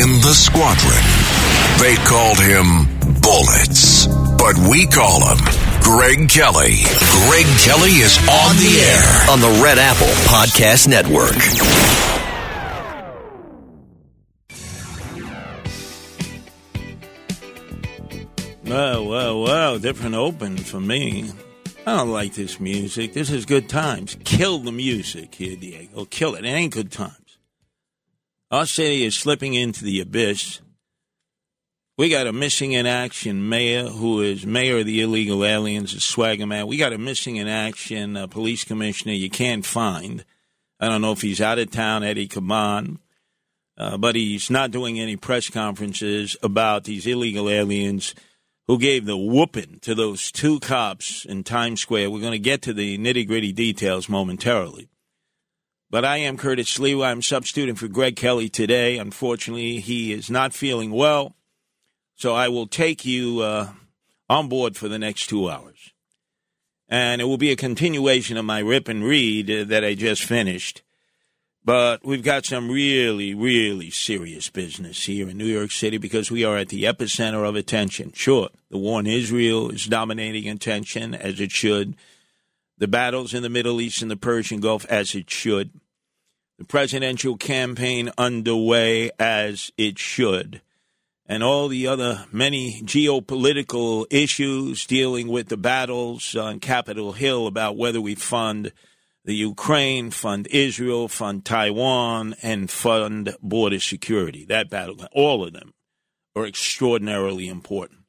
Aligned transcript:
in 0.00 0.20
the 0.22 0.32
squadron. 0.32 1.02
They 1.80 1.96
called 2.06 2.38
him 2.38 2.86
Bullets, 3.20 4.06
but 4.38 4.56
we 4.70 4.86
call 4.86 5.26
him 5.26 5.38
Greg 5.82 6.28
Kelly. 6.28 6.78
Greg 7.26 7.46
Kelly 7.66 7.98
is 7.98 8.16
on 8.28 8.54
the 8.56 8.78
air 8.78 9.30
on 9.30 9.40
the 9.40 9.60
Red 9.62 9.78
Apple 9.78 10.06
Podcast 10.30 10.86
Network. 10.86 11.34
Well, 18.64 19.06
well, 19.06 19.42
well, 19.42 19.78
different 19.78 20.14
open 20.14 20.58
for 20.58 20.78
me. 20.78 21.30
I 21.86 21.96
don't 21.96 22.10
like 22.10 22.34
this 22.34 22.60
music. 22.60 23.14
This 23.14 23.30
is 23.30 23.46
good 23.46 23.68
times. 23.68 24.16
Kill 24.24 24.58
the 24.58 24.72
music 24.72 25.34
here, 25.34 25.56
Diego. 25.56 26.04
Kill 26.04 26.34
it. 26.34 26.44
It 26.44 26.48
ain't 26.48 26.74
good 26.74 26.92
times. 26.92 27.27
Our 28.50 28.64
city 28.64 29.04
is 29.04 29.14
slipping 29.14 29.52
into 29.52 29.84
the 29.84 30.00
abyss. 30.00 30.62
We 31.98 32.08
got 32.08 32.26
a 32.26 32.32
missing 32.32 32.72
in 32.72 32.86
action 32.86 33.46
mayor 33.46 33.88
who 33.88 34.22
is 34.22 34.46
mayor 34.46 34.78
of 34.78 34.86
the 34.86 35.02
illegal 35.02 35.44
aliens, 35.44 35.92
a 35.92 36.00
swagger 36.00 36.46
man. 36.46 36.66
We 36.66 36.78
got 36.78 36.94
a 36.94 36.98
missing 36.98 37.36
in 37.36 37.46
action 37.46 38.16
uh, 38.16 38.26
police 38.26 38.64
commissioner 38.64 39.12
you 39.12 39.28
can't 39.28 39.66
find. 39.66 40.24
I 40.80 40.88
don't 40.88 41.02
know 41.02 41.12
if 41.12 41.20
he's 41.20 41.42
out 41.42 41.58
of 41.58 41.70
town, 41.70 42.04
Eddie 42.04 42.26
Caban, 42.26 43.00
uh, 43.76 43.98
but 43.98 44.14
he's 44.14 44.48
not 44.48 44.70
doing 44.70 44.98
any 44.98 45.16
press 45.16 45.50
conferences 45.50 46.34
about 46.42 46.84
these 46.84 47.06
illegal 47.06 47.50
aliens 47.50 48.14
who 48.66 48.78
gave 48.78 49.04
the 49.04 49.16
whooping 49.18 49.80
to 49.80 49.94
those 49.94 50.32
two 50.32 50.58
cops 50.60 51.26
in 51.26 51.44
Times 51.44 51.82
Square. 51.82 52.10
We're 52.10 52.20
going 52.20 52.32
to 52.32 52.38
get 52.38 52.62
to 52.62 52.72
the 52.72 52.96
nitty 52.96 53.26
gritty 53.26 53.52
details 53.52 54.08
momentarily. 54.08 54.88
But 55.90 56.04
I 56.04 56.18
am 56.18 56.36
Curtis 56.36 56.76
Sliwa. 56.76 57.06
I'm 57.06 57.22
substituting 57.22 57.74
for 57.74 57.88
Greg 57.88 58.14
Kelly 58.14 58.50
today. 58.50 58.98
Unfortunately, 58.98 59.80
he 59.80 60.12
is 60.12 60.30
not 60.30 60.52
feeling 60.52 60.90
well. 60.90 61.34
So 62.14 62.34
I 62.34 62.48
will 62.48 62.66
take 62.66 63.06
you 63.06 63.40
uh, 63.40 63.70
on 64.28 64.48
board 64.48 64.76
for 64.76 64.88
the 64.88 64.98
next 64.98 65.28
two 65.28 65.48
hours. 65.48 65.94
And 66.90 67.22
it 67.22 67.24
will 67.24 67.38
be 67.38 67.52
a 67.52 67.56
continuation 67.56 68.36
of 68.36 68.44
my 68.44 68.58
rip 68.58 68.88
and 68.88 69.02
read 69.02 69.50
uh, 69.50 69.64
that 69.64 69.82
I 69.84 69.94
just 69.94 70.24
finished. 70.24 70.82
But 71.64 72.04
we've 72.04 72.22
got 72.22 72.44
some 72.44 72.70
really, 72.70 73.34
really 73.34 73.90
serious 73.90 74.50
business 74.50 75.04
here 75.04 75.28
in 75.28 75.38
New 75.38 75.46
York 75.46 75.70
City 75.70 75.98
because 75.98 76.30
we 76.30 76.44
are 76.44 76.56
at 76.56 76.68
the 76.68 76.84
epicenter 76.84 77.46
of 77.46 77.56
attention. 77.56 78.12
Sure, 78.12 78.48
the 78.70 78.78
war 78.78 79.00
in 79.00 79.06
Israel 79.06 79.70
is 79.70 79.86
dominating 79.86 80.48
attention, 80.48 81.14
as 81.14 81.40
it 81.40 81.50
should. 81.50 81.94
The 82.78 82.88
battles 82.88 83.34
in 83.34 83.42
the 83.42 83.48
Middle 83.48 83.80
East 83.80 84.02
and 84.02 84.10
the 84.10 84.16
Persian 84.16 84.60
Gulf, 84.60 84.86
as 84.86 85.14
it 85.14 85.30
should. 85.30 85.80
The 86.58 86.64
presidential 86.64 87.36
campaign 87.36 88.10
underway, 88.16 89.10
as 89.18 89.70
it 89.76 89.98
should. 89.98 90.62
And 91.26 91.42
all 91.42 91.68
the 91.68 91.86
other 91.86 92.26
many 92.32 92.80
geopolitical 92.82 94.06
issues 94.10 94.86
dealing 94.86 95.28
with 95.28 95.48
the 95.48 95.56
battles 95.56 96.34
on 96.34 96.60
Capitol 96.60 97.12
Hill 97.12 97.46
about 97.46 97.76
whether 97.76 98.00
we 98.00 98.14
fund 98.14 98.72
the 99.24 99.34
Ukraine, 99.34 100.10
fund 100.10 100.48
Israel, 100.50 101.06
fund 101.06 101.44
Taiwan, 101.44 102.34
and 102.42 102.70
fund 102.70 103.36
border 103.42 103.78
security. 103.78 104.46
That 104.46 104.70
battle, 104.70 105.04
all 105.12 105.44
of 105.44 105.52
them 105.52 105.74
are 106.34 106.46
extraordinarily 106.46 107.46
important. 107.48 108.00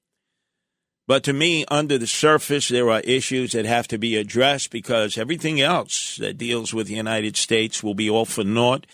But 1.09 1.23
to 1.23 1.33
me, 1.33 1.65
under 1.69 1.97
the 1.97 2.05
surface, 2.05 2.67
there 2.67 2.91
are 2.91 2.99
issues 2.99 3.53
that 3.53 3.65
have 3.65 3.87
to 3.87 3.97
be 3.97 4.15
addressed 4.15 4.69
because 4.69 5.17
everything 5.17 5.59
else 5.59 6.17
that 6.17 6.37
deals 6.37 6.71
with 6.71 6.85
the 6.85 6.93
United 6.93 7.35
States 7.35 7.81
will 7.81 7.95
be 7.95 8.07
all 8.07 8.25
for 8.25 8.43
naught. 8.43 8.85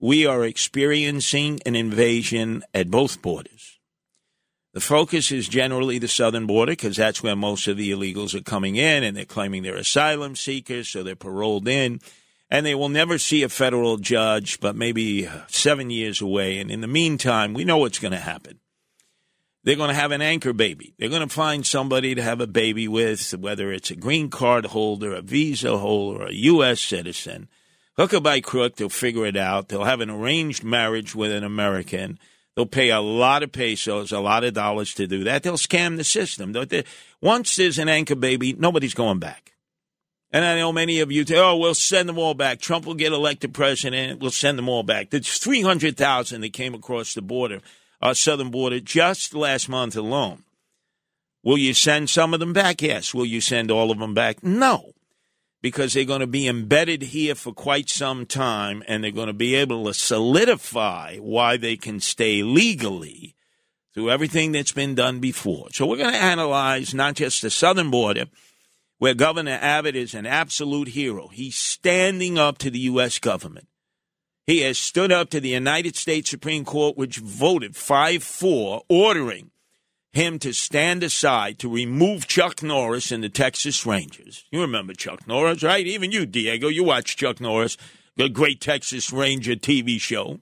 We 0.00 0.26
are 0.26 0.44
experiencing 0.44 1.60
an 1.64 1.76
invasion 1.76 2.64
at 2.74 2.90
both 2.90 3.22
borders. 3.22 3.78
The 4.74 4.80
focus 4.80 5.30
is 5.30 5.46
generally 5.46 6.00
the 6.00 6.08
southern 6.08 6.48
border 6.48 6.72
because 6.72 6.96
that's 6.96 7.22
where 7.22 7.36
most 7.36 7.68
of 7.68 7.76
the 7.76 7.92
illegals 7.92 8.34
are 8.34 8.42
coming 8.42 8.74
in 8.74 9.04
and 9.04 9.16
they're 9.16 9.24
claiming 9.24 9.62
they're 9.62 9.76
asylum 9.76 10.34
seekers, 10.34 10.88
so 10.88 11.04
they're 11.04 11.14
paroled 11.14 11.68
in. 11.68 12.00
And 12.50 12.66
they 12.66 12.74
will 12.74 12.88
never 12.88 13.16
see 13.16 13.44
a 13.44 13.48
federal 13.48 13.96
judge, 13.96 14.58
but 14.58 14.74
maybe 14.74 15.28
seven 15.46 15.90
years 15.90 16.20
away. 16.20 16.58
And 16.58 16.68
in 16.68 16.80
the 16.80 16.88
meantime, 16.88 17.54
we 17.54 17.62
know 17.62 17.78
what's 17.78 18.00
going 18.00 18.10
to 18.10 18.18
happen. 18.18 18.58
They're 19.62 19.76
going 19.76 19.90
to 19.90 19.94
have 19.94 20.12
an 20.12 20.22
anchor 20.22 20.52
baby. 20.52 20.94
They're 20.98 21.08
going 21.08 21.26
to 21.26 21.34
find 21.34 21.66
somebody 21.66 22.14
to 22.14 22.22
have 22.22 22.40
a 22.40 22.46
baby 22.46 22.88
with, 22.88 23.34
whether 23.38 23.72
it's 23.72 23.90
a 23.90 23.96
green 23.96 24.30
card 24.30 24.66
holder, 24.66 25.12
a 25.12 25.20
visa 25.20 25.76
holder, 25.76 26.26
a 26.26 26.32
U.S. 26.32 26.80
citizen. 26.80 27.48
Hook 27.96 28.14
or 28.14 28.20
by 28.20 28.40
crook, 28.40 28.76
they'll 28.76 28.88
figure 28.88 29.26
it 29.26 29.36
out. 29.36 29.68
They'll 29.68 29.84
have 29.84 30.00
an 30.00 30.10
arranged 30.10 30.64
marriage 30.64 31.14
with 31.14 31.30
an 31.30 31.44
American 31.44 32.18
They'll 32.56 32.66
pay 32.66 32.90
a 32.90 33.00
lot 33.00 33.42
of 33.42 33.52
pesos, 33.52 34.12
a 34.12 34.20
lot 34.20 34.44
of 34.44 34.54
dollars 34.54 34.92
to 34.94 35.06
do 35.06 35.24
that. 35.24 35.42
They'll 35.42 35.54
scam 35.54 35.96
the 35.96 36.04
system. 36.04 36.54
Once 37.22 37.56
there's 37.56 37.78
an 37.78 37.88
anchor 37.88 38.16
baby, 38.16 38.52
nobody's 38.52 38.94
going 38.94 39.18
back. 39.18 39.54
And 40.32 40.44
I 40.44 40.58
know 40.58 40.72
many 40.72 41.00
of 41.00 41.10
you 41.10 41.24
say, 41.24 41.38
oh, 41.38 41.56
we'll 41.56 41.74
send 41.74 42.08
them 42.08 42.18
all 42.18 42.34
back. 42.34 42.60
Trump 42.60 42.86
will 42.86 42.94
get 42.94 43.12
elected 43.12 43.54
president. 43.54 44.20
We'll 44.20 44.30
send 44.30 44.58
them 44.58 44.68
all 44.68 44.82
back. 44.82 45.10
There's 45.10 45.38
300,000 45.38 46.40
that 46.40 46.52
came 46.52 46.74
across 46.74 47.14
the 47.14 47.22
border, 47.22 47.60
our 48.00 48.14
southern 48.14 48.50
border, 48.50 48.80
just 48.80 49.34
last 49.34 49.68
month 49.68 49.96
alone. 49.96 50.44
Will 51.42 51.58
you 51.58 51.74
send 51.74 52.10
some 52.10 52.34
of 52.34 52.40
them 52.40 52.52
back? 52.52 52.82
Yes. 52.82 53.14
Will 53.14 53.26
you 53.26 53.40
send 53.40 53.70
all 53.70 53.90
of 53.90 53.98
them 53.98 54.14
back? 54.14 54.42
No 54.42 54.92
because 55.62 55.92
they're 55.92 56.04
going 56.04 56.20
to 56.20 56.26
be 56.26 56.48
embedded 56.48 57.02
here 57.02 57.34
for 57.34 57.52
quite 57.52 57.88
some 57.88 58.26
time 58.26 58.82
and 58.88 59.02
they're 59.02 59.10
going 59.10 59.26
to 59.26 59.32
be 59.32 59.54
able 59.54 59.84
to 59.84 59.94
solidify 59.94 61.16
why 61.18 61.56
they 61.56 61.76
can 61.76 62.00
stay 62.00 62.42
legally 62.42 63.34
through 63.92 64.10
everything 64.10 64.52
that's 64.52 64.72
been 64.72 64.94
done 64.94 65.20
before. 65.20 65.68
So 65.72 65.86
we're 65.86 65.96
going 65.96 66.12
to 66.12 66.18
analyze 66.18 66.94
not 66.94 67.16
just 67.16 67.42
the 67.42 67.50
southern 67.50 67.90
border, 67.90 68.26
where 68.98 69.14
Governor 69.14 69.58
Abbott 69.60 69.96
is 69.96 70.14
an 70.14 70.26
absolute 70.26 70.88
hero. 70.88 71.28
He's 71.28 71.56
standing 71.56 72.38
up 72.38 72.58
to 72.58 72.70
the 72.70 72.78
U.S. 72.80 73.18
government. 73.18 73.66
He 74.50 74.62
has 74.62 74.78
stood 74.80 75.12
up 75.12 75.30
to 75.30 75.38
the 75.38 75.50
United 75.50 75.94
States 75.94 76.28
Supreme 76.28 76.64
Court, 76.64 76.96
which 76.96 77.18
voted 77.18 77.76
5 77.76 78.20
4, 78.20 78.82
ordering 78.88 79.52
him 80.12 80.40
to 80.40 80.52
stand 80.52 81.04
aside 81.04 81.60
to 81.60 81.72
remove 81.72 82.26
Chuck 82.26 82.60
Norris 82.60 83.12
and 83.12 83.22
the 83.22 83.28
Texas 83.28 83.86
Rangers. 83.86 84.44
You 84.50 84.60
remember 84.60 84.92
Chuck 84.92 85.28
Norris, 85.28 85.62
right? 85.62 85.86
Even 85.86 86.10
you, 86.10 86.26
Diego, 86.26 86.66
you 86.66 86.82
watch 86.82 87.16
Chuck 87.16 87.40
Norris, 87.40 87.76
the 88.16 88.28
great 88.28 88.60
Texas 88.60 89.12
Ranger 89.12 89.54
TV 89.54 90.00
show. 90.00 90.40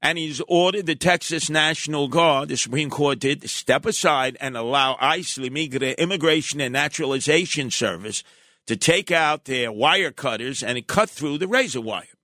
And 0.00 0.18
he's 0.18 0.40
ordered 0.46 0.86
the 0.86 0.94
Texas 0.94 1.50
National 1.50 2.06
Guard, 2.06 2.50
the 2.50 2.56
Supreme 2.56 2.90
Court 2.90 3.18
did, 3.18 3.42
to 3.42 3.48
step 3.48 3.86
aside 3.86 4.36
and 4.40 4.56
allow 4.56 4.96
ICE, 5.00 5.34
the 5.34 6.00
Immigration 6.00 6.60
and 6.60 6.74
Naturalization 6.74 7.72
Service, 7.72 8.22
to 8.68 8.76
take 8.76 9.10
out 9.10 9.46
their 9.46 9.72
wire 9.72 10.12
cutters 10.12 10.62
and 10.62 10.86
cut 10.86 11.10
through 11.10 11.38
the 11.38 11.48
razor 11.48 11.80
wire. 11.80 12.15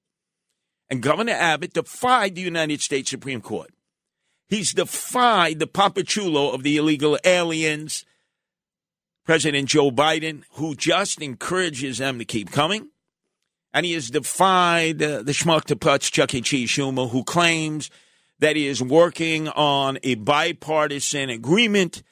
And 0.91 1.03
Governor 1.03 1.33
Abbott 1.33 1.73
defied 1.73 2.35
the 2.35 2.43
United 2.43 2.81
States 2.81 3.11
Supreme 3.11 3.41
Court. 3.41 3.71
He's 4.49 4.75
defied 4.75 5.59
the 5.59 5.67
papachulo 5.67 6.53
of 6.53 6.63
the 6.63 6.77
illegal 6.77 7.19
aliens, 7.25 8.05
President 9.25 9.69
Joe 9.69 9.91
Biden, 9.91 10.43
who 10.53 10.75
just 10.75 11.23
encourages 11.23 11.99
them 11.99 12.19
to 12.19 12.25
keep 12.25 12.51
coming. 12.51 12.91
And 13.73 13.87
he 13.87 13.95
has 13.95 14.11
defied 14.11 15.03
uh, 15.03 15.23
the 15.23 15.33
schmuck 15.33 15.65
to 15.65 15.77
putz 15.77 16.13
Chuck 16.13 16.35
E. 16.35 16.43
Cheese 16.43 16.69
Schumer, 16.69 17.11
who 17.11 17.25
claims 17.25 17.91
that 18.41 18.57
he 18.57 18.67
is 18.67 18.83
working 18.83 19.49
on 19.49 19.99
a 20.03 20.17
bipartisan 20.17 21.31
agreement 21.31 22.03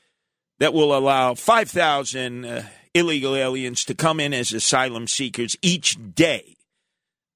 that 0.61 0.73
will 0.73 0.97
allow 0.97 1.35
5,000 1.35 2.45
uh, 2.45 2.63
illegal 2.95 3.35
aliens 3.35 3.85
to 3.85 3.95
come 3.95 4.21
in 4.21 4.33
as 4.33 4.53
asylum 4.53 5.07
seekers 5.07 5.57
each 5.61 5.99
day. 6.15 6.57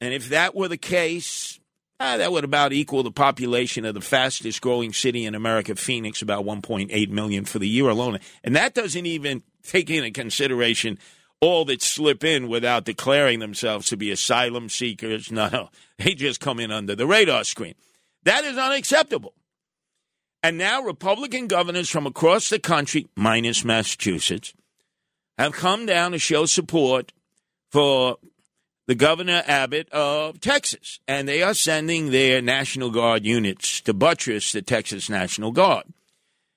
And 0.04 0.12
if 0.12 0.28
that 0.28 0.54
were 0.54 0.69
the 0.69 0.76
case, 0.76 1.59
uh, 1.98 2.19
that 2.19 2.31
would 2.31 2.44
about 2.44 2.72
equal 2.72 3.03
the 3.03 3.10
population 3.10 3.84
of 3.84 3.94
the 3.94 4.00
fastest 4.00 4.60
growing 4.60 4.92
city 4.92 5.24
in 5.24 5.34
America, 5.34 5.74
Phoenix, 5.77 6.21
about 6.21 6.45
1.8 6.45 7.09
million 7.09 7.45
for 7.45 7.59
the 7.59 7.68
year 7.68 7.89
alone. 7.89 8.18
And 8.42 8.54
that 8.54 8.74
doesn't 8.74 9.06
even 9.06 9.42
take 9.62 9.89
into 9.89 10.10
consideration 10.10 10.98
all 11.41 11.65
that 11.66 11.83
slip 11.83 12.22
in 12.22 12.48
without 12.48 12.84
declaring 12.84 13.39
themselves 13.39 13.89
to 13.89 13.97
be 13.97 14.10
asylum 14.10 14.68
seekers. 14.68 15.33
No, 15.33 15.48
no, 15.48 15.71
they 15.98 16.15
just 16.15 16.41
come 16.41 16.60
in 16.60 16.71
under 16.71 16.95
the 16.95 17.06
radar 17.06 17.45
screen. 17.45 17.74
That 18.24 18.45
is 18.45 18.59
unacceptable. 18.59 19.34
And 20.42 20.59
now 20.59 20.83
Republican 20.83 21.47
governors 21.47 21.89
from 21.89 22.06
across 22.06 22.51
the 22.51 22.59
country, 22.59 23.06
minus 23.16 23.65
Massachusetts, 23.65 24.53
have 25.39 25.53
come 25.53 25.86
down 25.86 26.12
to 26.12 26.18
show 26.18 26.45
support 26.45 27.12
for 27.72 28.18
the 28.86 28.95
governor 28.95 29.42
Abbott 29.47 29.89
of 29.91 30.41
Texas, 30.41 31.01
and 31.09 31.27
they 31.27 31.42
are 31.42 31.54
sending 31.54 32.10
their 32.10 32.42
National 32.42 32.91
Guard 32.91 33.25
units 33.25 33.81
to 33.83 33.95
buttress 33.95 34.53
the 34.53 34.63
Texas 34.63 35.09
National 35.09 35.53
Guard. 35.53 35.84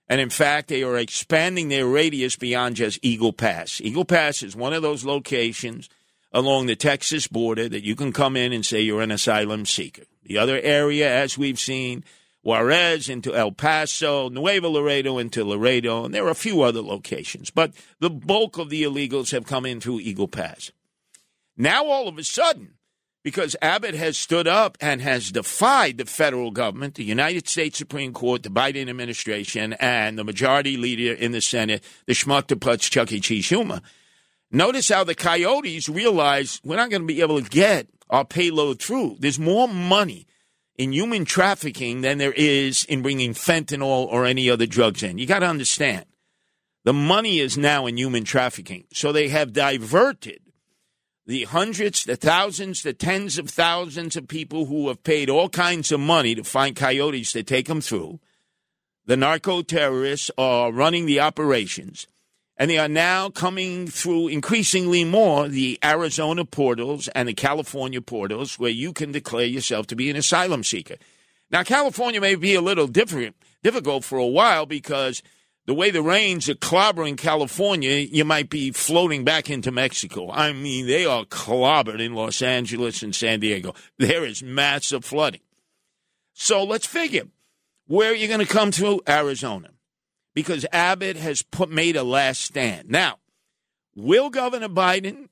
And 0.10 0.22
in 0.22 0.30
fact, 0.30 0.68
they 0.70 0.84
are 0.84 0.98
expanding 0.98 1.70
their 1.70 1.86
radius 1.86 2.36
beyond 2.36 2.78
just 2.78 3.00
Eagle 3.02 3.34
Pass. 3.34 3.82
Eagle 3.82 4.06
Pass 4.06 4.42
is 4.42 4.56
one 4.56 4.74
of 4.74 4.82
those 4.82 5.06
locations 5.06 5.90
along 6.32 6.66
the 6.66 6.76
Texas 6.76 7.28
border 7.28 7.68
that 7.70 7.84
you 7.84 7.96
can 7.96 8.12
come 8.12 8.36
in 8.36 8.54
and 8.54 8.66
say 8.66 8.82
you're 8.82 9.02
an 9.02 9.12
asylum 9.12 9.66
seeker. 9.66 10.04
The 10.24 10.38
other 10.38 10.60
area, 10.62 11.14
as 11.14 11.38
we've 11.38 11.60
seen, 11.60 12.04
Juarez 12.44 13.10
into 13.10 13.36
El 13.36 13.52
Paso, 13.52 14.30
Nuevo 14.30 14.70
Laredo 14.70 15.18
into 15.18 15.44
Laredo, 15.44 16.06
and 16.06 16.14
there 16.14 16.26
are 16.26 16.32
a 16.32 16.36
few 16.36 16.62
other 16.62 16.82
locations. 16.82 17.50
But 17.50 17.74
the 18.00 18.10
bulk 18.10 18.58
of 18.58 18.70
the 18.70 18.84
illegals 18.84 19.32
have 19.32 19.46
come 19.46 19.66
in 19.66 19.82
through 19.82 20.02
Eagle 20.02 20.28
Pass. 20.28 20.72
Now, 21.58 21.86
all 21.86 22.08
of 22.08 22.18
a 22.20 22.24
sudden, 22.24 22.76
because 23.24 23.56
Abbott 23.62 23.96
has 23.96 24.18
stood 24.18 24.48
up 24.48 24.78
and 24.80 25.02
has 25.02 25.32
defied 25.32 25.98
the 25.98 26.06
federal 26.06 26.52
government, 26.52 26.96
the 26.96 27.04
United 27.04 27.48
States 27.48 27.78
Supreme 27.78 28.14
Court, 28.14 28.44
the 28.44 28.50
Biden 28.50 28.88
administration, 28.88 29.74
and 29.74 30.18
the 30.18 30.24
majority 30.24 30.78
leader 30.78 31.14
in 31.14 31.32
the 31.32 31.42
Senate, 31.42 31.84
the 32.06 32.14
schmuck 32.14 32.48
to 32.48 32.56
putz 32.56 32.90
Chuck 32.90 33.12
E. 33.12 33.20
Cheese 33.20 33.46
Schumer. 33.46 33.82
Notice 34.52 34.88
how 34.90 35.04
the 35.04 35.16
coyotes 35.16 35.90
realize 35.90 36.62
we're 36.64 36.78
not 36.78 36.90
going 36.90 37.02
to 37.02 37.08
be 37.08 37.22
able 37.22 37.42
to 37.42 37.50
get 37.50 37.88
our 38.10 38.24
payload 38.24 38.82
through. 38.82 39.18
There's 39.20 39.40
more 39.40 39.68
money 39.68 40.26
in 40.78 40.94
human 40.94 41.26
trafficking 41.26 42.02
than 42.02 42.20
there 42.20 42.34
is 42.34 42.86
in 42.86 43.02
bringing 43.02 43.34
fentanyl 43.34 44.08
or 44.08 44.26
any 44.26 44.50
other 44.50 44.68
drugs 44.68 45.04
in. 45.04 45.18
You 45.18 45.26
got 45.26 45.40
to 45.40 45.48
understand. 45.48 46.06
The 46.86 46.94
money 46.94 47.40
is 47.40 47.58
now 47.58 47.88
in 47.88 47.98
human 47.98 48.24
trafficking. 48.24 48.86
So 48.94 49.12
they 49.12 49.28
have 49.28 49.52
diverted 49.52 50.40
the 51.28 51.44
hundreds, 51.44 52.06
the 52.06 52.16
thousands, 52.16 52.82
the 52.82 52.94
tens 52.94 53.38
of 53.38 53.50
thousands 53.50 54.16
of 54.16 54.30
people 54.30 54.66
who 54.66 54.88
have 54.88 55.04
paid 55.04 55.30
all 55.30 55.50
kinds 55.50 55.92
of 55.92 56.00
money 56.00 56.34
to 56.34 56.44
find 56.44 56.74
coyotes 56.76 57.34
to 57.34 57.44
take 57.44 57.68
them 57.68 57.82
through. 57.82 58.20
The 59.06 59.18
narco 59.18 59.62
terrorists 59.62 60.32
are 60.38 60.72
running 60.72 61.06
the 61.06 61.20
operations, 61.20 62.08
and 62.56 62.72
they 62.72 62.78
are 62.78 62.88
now 62.88 63.30
coming 63.30 63.88
through 63.88 64.30
increasingly 64.30 65.04
more 65.04 65.50
the 65.50 65.78
Arizona 65.84 66.46
portals 66.46 67.10
and 67.10 67.28
the 67.28 67.34
California 67.34 68.02
portals 68.02 68.58
where 68.58 68.72
you 68.72 68.94
can 68.94 69.12
declare 69.12 69.46
yourself 69.46 69.86
to 69.88 69.98
be 69.98 70.10
an 70.10 70.16
asylum 70.16 70.64
seeker. 70.64 70.96
Now, 71.52 71.64
California 71.64 72.22
may 72.22 72.36
be 72.36 72.56
a 72.56 72.62
little 72.62 72.88
different, 72.88 73.36
difficult 73.64 74.06
for 74.06 74.18
a 74.18 74.26
while 74.26 74.66
because 74.66 75.22
the 75.68 75.74
way 75.74 75.92
the 75.92 76.02
rains 76.02 76.48
are 76.48 76.56
clobbering 76.56 77.18
California, 77.18 77.98
you 77.98 78.24
might 78.24 78.50
be 78.50 78.72
floating 78.72 79.26
back 79.26 79.50
into 79.50 79.70
Mexico. 79.70 80.32
I 80.32 80.54
mean, 80.54 80.88
they 80.88 81.06
are 81.06 81.26
clobbered 81.26 82.00
in 82.00 82.16
Los 82.16 82.42
Angeles 82.42 83.04
and 83.04 83.14
San 83.14 83.42
Diego. 83.42 83.76
There 84.00 84.24
is 84.24 84.42
massive 84.42 85.04
flooding. 85.04 85.42
So 86.34 86.64
let's 86.64 86.86
figure 86.88 87.28
where 87.86 88.12
are 88.12 88.16
you 88.16 88.30
going 88.30 88.40
to 88.40 88.46
come 88.46 88.72
to 88.72 89.02
Arizona? 89.08 89.70
Because 90.34 90.66
Abbott 90.72 91.18
has 91.18 91.42
put 91.42 91.70
made 91.70 91.98
a 91.98 92.04
last 92.04 92.42
stand. 92.42 92.90
Now, 92.90 93.18
will 93.94 94.30
Governor 94.30 94.70
Biden, 94.70 95.28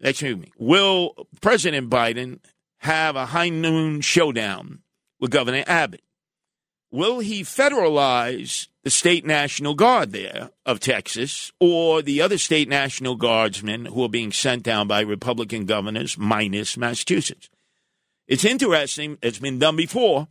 excuse 0.00 0.36
me, 0.36 0.52
will 0.58 1.28
President 1.40 1.88
Biden 1.88 2.40
have 2.78 3.16
a 3.16 3.26
high 3.26 3.48
noon 3.48 4.02
showdown 4.02 4.80
with 5.18 5.30
Governor 5.30 5.64
Abbott? 5.66 6.02
Will 6.92 7.18
he 7.18 7.42
federalize 7.42 8.68
the 8.82 8.90
state 8.90 9.24
national 9.24 9.74
guard 9.74 10.12
there 10.12 10.50
of 10.66 10.80
Texas 10.80 11.52
or 11.60 12.02
the 12.02 12.20
other 12.20 12.38
state 12.38 12.68
national 12.68 13.14
guardsmen 13.14 13.86
who 13.86 14.04
are 14.04 14.08
being 14.08 14.32
sent 14.32 14.64
down 14.64 14.88
by 14.88 15.00
Republican 15.00 15.66
governors 15.66 16.18
minus 16.18 16.76
Massachusetts. 16.76 17.48
It's 18.26 18.44
interesting. 18.44 19.18
It's 19.22 19.38
been 19.38 19.58
done 19.58 19.76
before. 19.76 20.26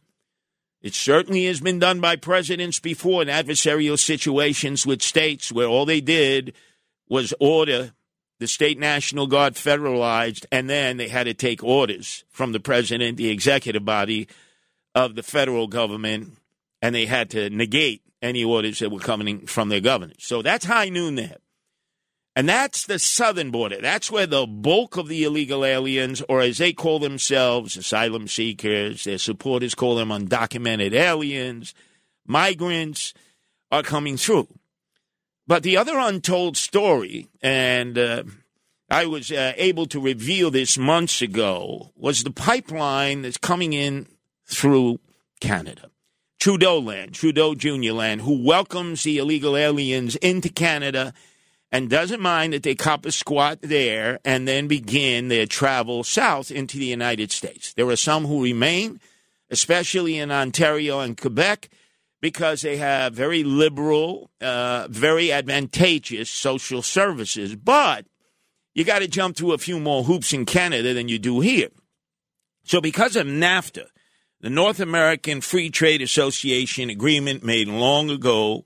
It 0.81 0.95
certainly 0.95 1.45
has 1.45 1.61
been 1.61 1.79
done 1.79 2.01
by 2.01 2.15
presidents 2.15 2.79
before 2.79 3.21
in 3.21 3.27
adversarial 3.27 3.99
situations 3.99 4.85
with 4.85 5.01
states 5.01 5.51
where 5.51 5.67
all 5.67 5.85
they 5.85 6.01
did 6.01 6.53
was 7.07 7.33
order 7.39 7.93
the 8.39 8.47
state 8.47 8.79
national 8.79 9.27
guard 9.27 9.53
federalized, 9.53 10.47
and 10.51 10.67
then 10.67 10.97
they 10.97 11.07
had 11.07 11.25
to 11.25 11.33
take 11.35 11.63
orders 11.63 12.23
from 12.31 12.53
the 12.53 12.59
president, 12.59 13.17
the 13.17 13.29
executive 13.29 13.85
body 13.85 14.27
of 14.95 15.13
the 15.13 15.21
federal 15.21 15.67
government, 15.67 16.37
and 16.81 16.95
they 16.95 17.05
had 17.05 17.29
to 17.31 17.49
negate 17.49 18.01
any 18.21 18.43
orders 18.43 18.79
that 18.79 18.91
were 18.91 18.99
coming 18.99 19.45
from 19.45 19.69
their 19.69 19.81
governors. 19.81 20.17
So 20.19 20.41
that's 20.41 20.65
high 20.65 20.89
noon 20.89 21.15
there. 21.15 21.37
And 22.35 22.47
that's 22.47 22.85
the 22.85 22.97
southern 22.97 23.51
border. 23.51 23.79
That's 23.81 24.09
where 24.09 24.25
the 24.25 24.47
bulk 24.47 24.95
of 24.95 25.09
the 25.09 25.25
illegal 25.25 25.65
aliens, 25.65 26.21
or 26.29 26.39
as 26.39 26.59
they 26.59 26.71
call 26.71 26.99
themselves, 26.99 27.75
asylum 27.75 28.27
seekers, 28.29 29.03
their 29.03 29.17
supporters 29.17 29.75
call 29.75 29.95
them 29.95 30.09
undocumented 30.09 30.93
aliens, 30.93 31.73
migrants, 32.25 33.13
are 33.69 33.83
coming 33.83 34.15
through. 34.15 34.47
But 35.45 35.63
the 35.63 35.75
other 35.75 35.97
untold 35.97 36.55
story, 36.55 37.27
and 37.41 37.97
uh, 37.97 38.23
I 38.89 39.05
was 39.07 39.29
uh, 39.31 39.51
able 39.57 39.85
to 39.87 39.99
reveal 39.99 40.51
this 40.51 40.77
months 40.77 41.21
ago, 41.21 41.91
was 41.97 42.23
the 42.23 42.31
pipeline 42.31 43.23
that's 43.23 43.37
coming 43.37 43.73
in 43.73 44.07
through 44.45 45.01
Canada. 45.41 45.90
Trudeau 46.41 46.79
land, 46.79 47.13
Trudeau 47.13 47.53
Jr. 47.53 47.93
land, 47.93 48.21
who 48.21 48.43
welcomes 48.43 49.03
the 49.03 49.19
illegal 49.19 49.55
aliens 49.55 50.15
into 50.15 50.49
Canada 50.49 51.13
and 51.71 51.87
doesn't 51.87 52.19
mind 52.19 52.53
that 52.53 52.63
they 52.63 52.73
cop 52.73 53.05
a 53.05 53.11
squat 53.11 53.59
there 53.61 54.17
and 54.25 54.47
then 54.47 54.67
begin 54.67 55.27
their 55.27 55.45
travel 55.45 56.03
south 56.03 56.49
into 56.49 56.79
the 56.79 56.87
United 56.87 57.31
States. 57.31 57.73
There 57.73 57.87
are 57.89 57.95
some 57.95 58.25
who 58.25 58.43
remain, 58.43 58.99
especially 59.51 60.17
in 60.17 60.31
Ontario 60.31 61.01
and 61.01 61.15
Quebec, 61.15 61.69
because 62.21 62.63
they 62.63 62.77
have 62.77 63.13
very 63.13 63.43
liberal, 63.43 64.31
uh, 64.41 64.87
very 64.89 65.31
advantageous 65.31 66.31
social 66.31 66.81
services. 66.81 67.55
But 67.55 68.07
you 68.73 68.83
got 68.83 68.99
to 69.03 69.07
jump 69.07 69.37
through 69.37 69.53
a 69.53 69.59
few 69.59 69.79
more 69.79 70.05
hoops 70.05 70.33
in 70.33 70.45
Canada 70.45 70.95
than 70.95 71.07
you 71.07 71.19
do 71.19 71.39
here. 71.39 71.69
So, 72.63 72.81
because 72.81 73.15
of 73.15 73.27
NAFTA, 73.27 73.85
the 74.41 74.49
North 74.49 74.79
American 74.79 75.39
Free 75.39 75.69
Trade 75.69 76.01
Association 76.01 76.89
agreement 76.89 77.43
made 77.43 77.67
long 77.67 78.09
ago 78.09 78.65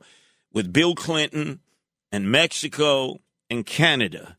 with 0.53 0.71
Bill 0.71 0.95
Clinton 0.95 1.59
and 2.13 2.31
Mexico 2.31 3.19
and 3.49 3.65
Canada. 3.65 4.37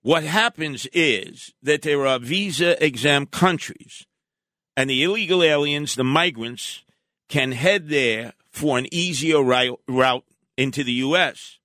What 0.00 0.24
happens 0.24 0.86
is 0.94 1.52
that 1.62 1.82
there 1.82 2.06
are 2.06 2.18
visa 2.18 2.82
exempt 2.82 3.32
countries, 3.32 4.06
and 4.76 4.88
the 4.88 5.02
illegal 5.02 5.42
aliens, 5.42 5.94
the 5.94 6.04
migrants, 6.04 6.84
can 7.28 7.52
head 7.52 7.88
there 7.88 8.32
for 8.50 8.78
an 8.78 8.86
easier 8.90 9.42
route 9.42 10.24
into 10.56 10.82
the 10.82 10.92
U.S 10.92 11.55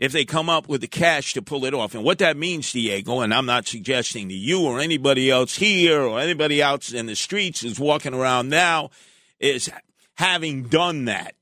if 0.00 0.12
they 0.12 0.24
come 0.24 0.48
up 0.48 0.66
with 0.66 0.80
the 0.80 0.88
cash 0.88 1.34
to 1.34 1.42
pull 1.42 1.66
it 1.66 1.74
off. 1.74 1.94
And 1.94 2.02
what 2.02 2.18
that 2.18 2.36
means, 2.36 2.72
Diego, 2.72 3.20
and 3.20 3.34
I'm 3.34 3.44
not 3.44 3.68
suggesting 3.68 4.30
to 4.30 4.34
you 4.34 4.62
or 4.62 4.80
anybody 4.80 5.30
else 5.30 5.56
here 5.56 6.00
or 6.00 6.18
anybody 6.18 6.62
else 6.62 6.90
in 6.90 7.04
the 7.04 7.14
streets 7.14 7.62
is 7.62 7.78
walking 7.78 8.14
around 8.14 8.48
now, 8.48 8.90
is 9.38 9.70
having 10.14 10.64
done 10.64 11.04
that. 11.04 11.34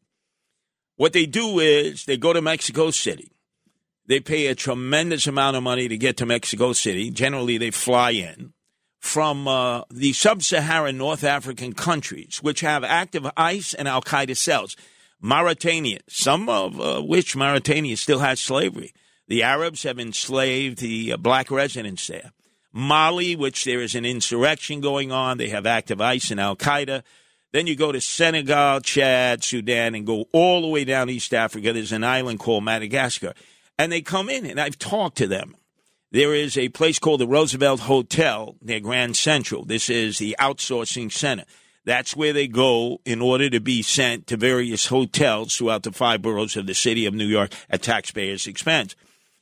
What 0.97 1.13
they 1.13 1.25
do 1.25 1.61
is 1.61 2.05
they 2.05 2.17
go 2.17 2.33
to 2.33 2.43
Mexico 2.43 2.91
City. 2.91 3.31
They 4.07 4.19
pay 4.19 4.49
a 4.49 4.57
tremendous 4.57 5.29
amount 5.29 5.57
of 5.57 5.63
money 5.63 5.87
to 5.87 5.97
get 5.97 6.17
to 6.17 6.27
Mexico 6.27 6.73
City. 6.73 7.11
Generally, 7.11 7.59
they 7.59 7.71
fly 7.71 8.11
in 8.11 8.53
from 8.99 9.47
uh, 9.47 9.83
the 9.91 10.13
sub 10.13 10.43
Saharan 10.43 10.99
North 10.99 11.23
African 11.23 11.75
countries, 11.75 12.43
which 12.43 12.63
have 12.63 12.83
active 12.83 13.31
ISIS 13.37 13.75
and 13.75 13.87
Al 13.87 14.03
Qaeda 14.03 14.37
cells. 14.37 14.77
Mauritania, 15.21 15.99
some 16.09 16.49
of 16.49 16.81
uh, 16.81 17.01
which 17.03 17.37
Mauritania 17.37 17.97
still 17.97 18.21
has 18.21 18.41
slavery. 18.41 18.93
The 19.27 19.43
Arabs 19.43 19.83
have 19.83 19.99
enslaved 19.99 20.79
the 20.79 21.13
uh, 21.13 21.17
black 21.17 21.51
residents 21.51 22.07
there. 22.07 22.33
Mali, 22.73 23.35
which 23.35 23.65
there 23.65 23.81
is 23.81 23.95
an 23.95 24.05
insurrection 24.05 24.81
going 24.81 25.11
on, 25.11 25.39
they 25.39 25.49
have 25.49 25.67
active 25.67 26.01
ISIS 26.01 26.31
and 26.31 26.41
Al 26.41 26.57
Qaeda. 26.57 27.03
Then 27.53 27.67
you 27.67 27.77
go 27.77 27.93
to 27.93 28.01
Senegal, 28.01 28.81
Chad, 28.81 29.43
Sudan, 29.43 29.95
and 29.95 30.07
go 30.07 30.27
all 30.33 30.61
the 30.61 30.69
way 30.69 30.85
down 30.85 31.09
East 31.09 31.33
Africa. 31.33 31.73
There's 31.73 31.93
an 31.93 32.05
island 32.05 32.39
called 32.39 32.65
Madagascar. 32.65 33.35
And 33.79 33.91
they 33.91 34.03
come 34.03 34.29
in, 34.29 34.45
and 34.45 34.61
I've 34.61 34.79
talked 34.79 35.17
to 35.19 35.27
them. 35.27 35.57
There 36.11 36.35
is 36.35 36.57
a 36.57 36.69
place 36.71 36.99
called 36.99 37.21
the 37.21 37.27
Roosevelt 37.27 37.81
Hotel 37.81 38.57
near 38.63 38.81
Grand 38.81 39.17
Central. 39.17 39.65
This 39.65 39.91
is 39.91 40.19
the 40.19 40.37
outsourcing 40.39 41.13
center. 41.13 41.45
That's 41.89 42.15
where 42.15 42.35
they 42.35 42.49
go 42.49 43.01
in 43.07 43.23
order 43.23 43.49
to 43.49 43.61
be 43.61 43.81
sent 43.81 44.27
to 44.27 44.37
various 44.37 44.89
hotels 44.89 45.57
throughout 45.57 45.85
the 45.85 45.91
five 45.91 46.21
boroughs 46.21 46.55
of 46.55 46.67
the 46.67 46.75
city 46.75 47.07
of 47.07 47.15
New 47.15 47.25
York 47.25 47.51
at 47.71 47.81
taxpayers' 47.81 48.47
expense. 48.47 48.95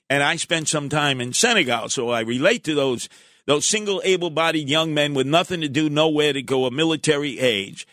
And 0.08 0.22
I 0.22 0.36
spent 0.36 0.68
some 0.68 0.88
time 0.88 1.20
in 1.20 1.32
Senegal, 1.32 1.88
so 1.88 2.10
I 2.10 2.20
relate 2.20 2.62
to 2.62 2.76
those 2.76 3.08
those 3.46 3.66
single 3.66 4.00
able-bodied 4.04 4.68
young 4.68 4.94
men 4.94 5.12
with 5.12 5.26
nothing 5.26 5.60
to 5.62 5.68
do, 5.68 5.90
nowhere 5.90 6.32
to 6.32 6.40
go, 6.40 6.66
a 6.66 6.70
military 6.70 7.40
age, 7.40 7.84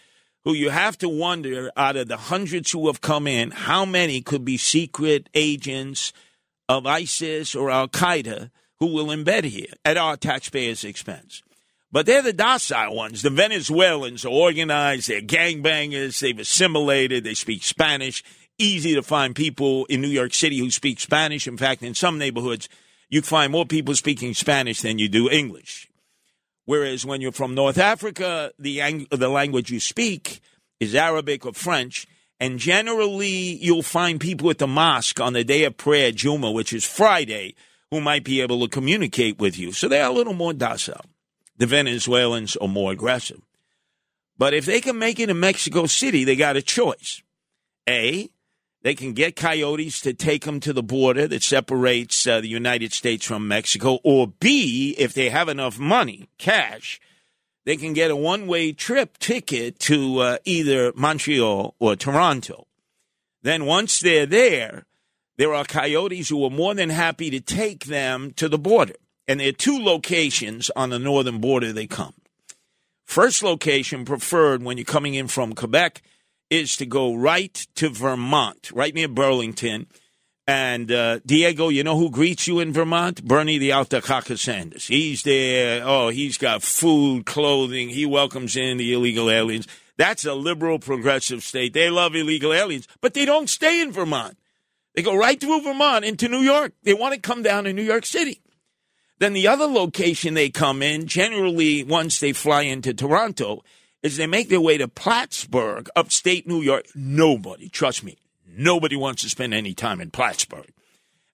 who 0.44 0.54
you 0.54 0.70
have 0.70 1.00
to 1.00 1.10
wonder 1.10 1.72
out 1.76 1.96
of 1.96 2.08
the 2.08 2.18
hundreds 2.18 2.70
who 2.70 2.86
have 2.86 3.02
come 3.02 3.26
in, 3.26 3.50
how 3.50 3.86
many 3.86 4.22
could 4.22 4.46
be 4.46 4.58
secret 4.58 5.30
agents 5.34 6.14
of 6.70 6.86
ISIS 6.86 7.56
or 7.56 7.72
Al 7.72 7.88
Qaeda 7.88 8.52
who 8.78 8.86
will 8.86 9.08
embed 9.08 9.46
here 9.46 9.74
at 9.84 9.98
our 9.98 10.16
taxpayers' 10.16 10.84
expense. 10.84 11.42
But 11.94 12.08
they're 12.08 12.24
the 12.24 12.34
docile 12.34 12.96
ones. 12.96 13.22
The 13.22 13.30
Venezuelans 13.30 14.26
are 14.26 14.30
organized, 14.30 15.10
they're 15.10 15.22
gangbangers, 15.22 16.20
they've 16.20 16.40
assimilated, 16.40 17.24
they 17.24 17.36
speak 17.36 17.64
Spanish. 17.64 18.24
Easy 18.58 18.96
to 18.96 19.04
find 19.04 19.36
people 19.36 19.86
in 19.86 20.02
New 20.02 20.08
York 20.08 20.34
City 20.34 20.58
who 20.58 20.72
speak 20.72 21.00
Spanish. 21.00 21.48
In 21.48 21.56
fact, 21.56 21.84
in 21.84 21.94
some 21.94 22.18
neighborhoods, 22.18 22.68
you 23.10 23.22
find 23.22 23.52
more 23.52 23.68
people 23.68 23.94
speaking 23.94 24.34
Spanish 24.34 24.82
than 24.82 24.98
you 24.98 25.08
do 25.08 25.30
English. 25.30 25.88
Whereas 26.66 27.06
when 27.06 27.22
you're 27.22 27.32
from 27.32 27.54
North 27.54 27.78
Africa, 27.78 28.52
the, 28.58 29.06
the 29.12 29.30
language 29.30 29.70
you 29.70 29.80
speak 29.80 30.42
is 30.80 30.96
Arabic 30.96 31.46
or 31.46 31.54
French. 31.54 32.08
And 32.40 32.58
generally, 32.58 33.30
you'll 33.62 33.84
find 33.84 34.20
people 34.20 34.50
at 34.50 34.58
the 34.58 34.66
mosque 34.66 35.20
on 35.20 35.34
the 35.34 35.44
day 35.44 35.64
of 35.64 35.78
prayer, 35.78 36.12
Juma, 36.12 36.50
which 36.50 36.74
is 36.74 36.86
Friday, 36.86 37.54
who 37.92 38.02
might 38.02 38.24
be 38.24 38.42
able 38.42 38.62
to 38.62 38.68
communicate 38.68 39.38
with 39.38 39.60
you. 39.60 39.74
So 39.74 39.88
they're 39.88 40.08
a 40.08 40.12
little 40.12 40.34
more 40.34 40.54
docile. 40.54 41.06
The 41.64 41.68
Venezuelans 41.68 42.58
are 42.58 42.68
more 42.68 42.92
aggressive. 42.92 43.40
But 44.38 44.54
if 44.54 44.66
they 44.66 44.82
can 44.82 45.00
make 45.00 45.18
it 45.18 45.30
in 45.30 45.40
Mexico 45.40 45.86
City, 45.86 46.26
they 46.26 46.36
got 46.36 46.58
a 46.58 46.62
choice. 46.62 47.24
A, 47.88 48.28
they 48.82 48.94
can 48.94 49.14
get 49.14 49.38
coyotes 49.38 50.02
to 50.02 50.14
take 50.14 50.44
them 50.44 50.60
to 50.60 50.74
the 50.74 50.84
border 50.84 51.26
that 51.26 51.42
separates 51.42 52.28
uh, 52.28 52.42
the 52.42 52.50
United 52.50 52.92
States 52.92 53.26
from 53.26 53.48
Mexico. 53.48 54.00
Or 54.04 54.28
B, 54.28 54.94
if 54.98 55.14
they 55.14 55.30
have 55.30 55.48
enough 55.48 55.80
money, 55.80 56.28
cash, 56.38 57.00
they 57.64 57.78
can 57.78 57.94
get 57.94 58.12
a 58.12 58.16
one 58.18 58.46
way 58.46 58.74
trip 58.74 59.18
ticket 59.18 59.80
to 59.88 60.20
uh, 60.20 60.38
either 60.44 60.92
Montreal 60.98 61.76
or 61.80 61.96
Toronto. 61.96 62.68
Then 63.42 63.64
once 63.66 64.02
they're 64.02 64.26
there, 64.26 64.84
there 65.38 65.54
are 65.54 65.64
coyotes 65.64 66.28
who 66.28 66.44
are 66.44 66.50
more 66.50 66.74
than 66.74 66.90
happy 66.90 67.30
to 67.30 67.40
take 67.40 67.86
them 67.86 68.34
to 68.34 68.50
the 68.50 68.60
border. 68.60 68.96
And 69.28 69.40
there 69.40 69.50
are 69.50 69.54
two 69.54 69.82
locations 69.82 70.70
on 70.76 70.90
the 70.90 71.00
northern 71.00 71.40
border 71.40 71.72
they 71.72 71.88
come. 71.88 72.14
First 73.06 73.44
location 73.44 74.06
preferred 74.06 74.64
when 74.64 74.78
you're 74.78 74.86
coming 74.86 75.14
in 75.14 75.28
from 75.28 75.54
Quebec 75.54 76.02
is 76.50 76.78
to 76.78 76.86
go 76.86 77.14
right 77.14 77.54
to 77.76 77.90
Vermont, 77.90 78.72
right 78.72 78.94
near 78.94 79.08
Burlington. 79.08 79.88
And 80.46 80.92
uh, 80.92 81.20
Diego, 81.26 81.70
you 81.70 81.84
know 81.84 81.98
who 81.98 82.10
greets 82.10 82.48
you 82.48 82.60
in 82.60 82.74
Vermont? 82.74 83.24
Bernie 83.24 83.58
the 83.58 83.70
Altacaca 83.70 84.38
Sanders. 84.38 84.88
He's 84.88 85.24
there. 85.24 85.82
Oh, 85.86 86.10
he's 86.10 86.38
got 86.38 86.64
food, 86.64 87.26
clothing. 87.26 87.90
He 87.90 88.06
welcomes 88.06 88.56
in 88.58 88.78
the 88.78 88.94
illegal 88.94 89.30
aliens. 89.30 89.68
That's 89.98 90.26
a 90.26 90.34
liberal, 90.34 90.80
progressive 90.80 91.44
state. 91.44 91.74
They 91.74 91.90
love 91.90 92.16
illegal 92.16 92.52
aliens, 92.52 92.88
but 93.00 93.14
they 93.14 93.26
don't 93.26 93.50
stay 93.50 93.82
in 93.82 93.92
Vermont. 93.92 94.38
They 94.96 95.02
go 95.02 95.16
right 95.16 95.40
through 95.40 95.62
Vermont 95.62 96.06
into 96.06 96.28
New 96.28 96.42
York. 96.42 96.74
They 96.84 96.94
want 96.94 97.16
to 97.16 97.20
come 97.20 97.42
down 97.42 97.64
to 97.64 97.74
New 97.74 97.84
York 97.84 98.06
City. 98.06 98.43
Then 99.24 99.32
the 99.32 99.48
other 99.48 99.68
location 99.68 100.34
they 100.34 100.50
come 100.50 100.84
in, 100.84 101.08
generally 101.08 101.82
once 101.82 102.20
they 102.20 102.34
fly 102.34 102.64
into 102.64 102.94
Toronto, 102.94 103.64
is 104.02 104.18
they 104.18 104.28
make 104.28 104.50
their 104.50 104.60
way 104.60 104.78
to 104.78 104.90
Plattsburgh, 104.90 105.88
upstate 105.96 106.46
New 106.46 106.60
York. 106.60 106.88
Nobody, 106.94 107.70
trust 107.70 108.04
me, 108.04 108.18
nobody 108.46 108.98
wants 108.98 109.22
to 109.22 109.30
spend 109.30 109.54
any 109.54 109.74
time 109.74 110.02
in 110.02 110.12
Plattsburgh. 110.12 110.68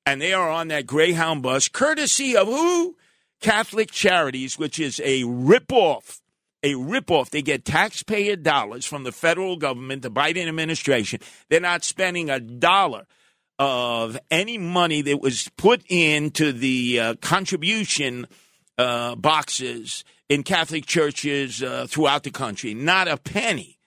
And 0.06 0.22
they 0.22 0.34
are 0.34 0.52
on 0.52 0.68
that 0.68 0.86
Greyhound 0.86 1.42
bus, 1.42 1.68
courtesy 1.68 2.38
of 2.38 2.46
who? 2.46 2.96
Catholic 3.42 3.90
Charities, 3.90 4.60
which 4.60 4.80
is 4.80 5.02
a 5.04 5.24
ripoff. 5.24 6.20
A 6.62 6.74
ripoff. 6.74 7.32
They 7.32 7.42
get 7.42 7.66
taxpayer 7.66 8.36
dollars 8.36 8.86
from 8.86 9.04
the 9.04 9.12
federal 9.12 9.58
government, 9.58 10.04
the 10.04 10.12
Biden 10.12 10.48
administration. 10.48 11.22
They're 11.50 11.60
not 11.60 11.84
spending 11.84 12.30
a 12.30 12.40
dollar 12.40 13.08
of 13.60 14.18
any 14.32 14.58
money 14.58 15.02
that 15.02 15.22
was 15.22 15.50
put 15.58 15.84
into 15.90 16.54
the 16.54 17.00
uh, 17.00 17.14
contribution 17.16 18.26
uh, 18.78 19.16
boxes 19.16 20.06
in 20.30 20.44
Catholic 20.44 20.86
churches 20.86 21.62
uh, 21.62 21.86
throughout 21.88 22.24
the 22.24 22.32
country. 22.32 22.74
Not 22.74 23.10
a 23.10 23.18
penny. 23.18 23.78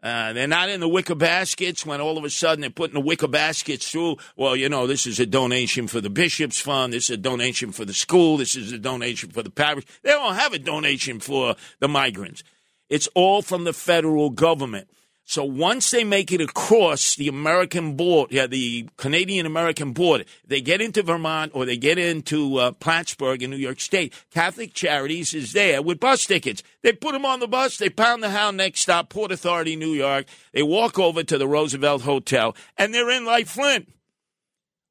Uh, 0.00 0.32
they're 0.32 0.46
not 0.46 0.68
in 0.68 0.78
the 0.78 0.88
wicker 0.88 1.16
baskets 1.16 1.84
when 1.84 2.00
all 2.00 2.16
of 2.16 2.24
a 2.24 2.30
sudden 2.30 2.60
they're 2.60 2.70
putting 2.70 2.94
the 2.94 3.00
wicker 3.00 3.26
baskets 3.26 3.90
through. 3.90 4.16
Well, 4.36 4.54
you 4.54 4.68
know, 4.68 4.86
this 4.86 5.06
is 5.06 5.18
a 5.18 5.26
donation 5.26 5.88
for 5.88 6.00
the 6.00 6.08
bishop's 6.08 6.60
fund. 6.60 6.92
This 6.92 7.10
is 7.10 7.16
a 7.16 7.16
donation 7.16 7.72
for 7.72 7.84
the 7.84 7.92
school. 7.92 8.36
This 8.36 8.54
is 8.54 8.72
a 8.72 8.78
donation 8.78 9.30
for 9.30 9.42
the 9.42 9.50
parish. 9.50 9.84
They 10.02 10.10
don't 10.10 10.36
have 10.36 10.52
a 10.52 10.58
donation 10.58 11.18
for 11.18 11.56
the 11.80 11.88
migrants. 11.88 12.44
It's 12.88 13.08
all 13.14 13.42
from 13.42 13.64
the 13.64 13.72
federal 13.72 14.30
government. 14.30 14.88
So 15.28 15.44
once 15.44 15.90
they 15.90 16.04
make 16.04 16.32
it 16.32 16.40
across 16.40 17.14
the 17.14 17.28
American 17.28 17.96
border, 17.96 18.34
yeah, 18.34 18.46
the 18.46 18.88
Canadian 18.96 19.44
American 19.44 19.92
border, 19.92 20.24
they 20.46 20.62
get 20.62 20.80
into 20.80 21.02
Vermont 21.02 21.52
or 21.54 21.66
they 21.66 21.76
get 21.76 21.98
into 21.98 22.56
uh, 22.56 22.72
Plattsburgh 22.72 23.42
in 23.42 23.50
New 23.50 23.58
York 23.58 23.78
State. 23.78 24.14
Catholic 24.32 24.72
Charities 24.72 25.34
is 25.34 25.52
there 25.52 25.82
with 25.82 26.00
bus 26.00 26.24
tickets. 26.24 26.62
They 26.82 26.92
put 26.94 27.12
them 27.12 27.26
on 27.26 27.40
the 27.40 27.46
bus. 27.46 27.76
They 27.76 27.90
pound 27.90 28.22
the 28.22 28.30
hound 28.30 28.56
next 28.56 28.80
stop, 28.80 29.10
Port 29.10 29.30
Authority, 29.30 29.76
New 29.76 29.92
York. 29.92 30.24
They 30.54 30.62
walk 30.62 30.98
over 30.98 31.22
to 31.22 31.36
the 31.36 31.46
Roosevelt 31.46 32.00
Hotel, 32.00 32.56
and 32.78 32.94
they're 32.94 33.10
in 33.10 33.26
like 33.26 33.48
Flint. 33.48 33.92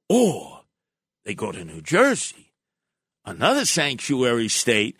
Or 0.07 0.65
they 1.25 1.33
go 1.33 1.51
to 1.51 1.65
New 1.65 1.81
Jersey, 1.81 2.53
another 3.25 3.65
sanctuary 3.65 4.49
state 4.49 4.97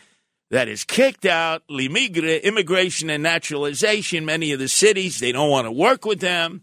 that 0.49 0.67
has 0.67 0.83
kicked 0.83 1.25
out 1.25 1.63
la 1.69 1.83
migra, 1.83 2.41
immigration 2.41 3.09
and 3.09 3.23
naturalization, 3.23 4.25
many 4.25 4.51
of 4.51 4.59
the 4.59 4.67
cities. 4.67 5.19
They 5.19 5.31
don't 5.31 5.49
want 5.49 5.65
to 5.65 5.71
work 5.71 6.05
with 6.05 6.19
them. 6.19 6.61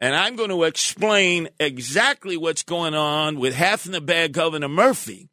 And 0.00 0.14
I'm 0.14 0.36
going 0.36 0.50
to 0.50 0.64
explain 0.64 1.48
exactly 1.58 2.36
what's 2.36 2.62
going 2.62 2.94
on 2.94 3.38
with 3.38 3.54
half 3.54 3.84
in 3.84 3.92
the 3.92 4.00
bag 4.00 4.32
Governor 4.32 4.68
Murphy, 4.68 5.28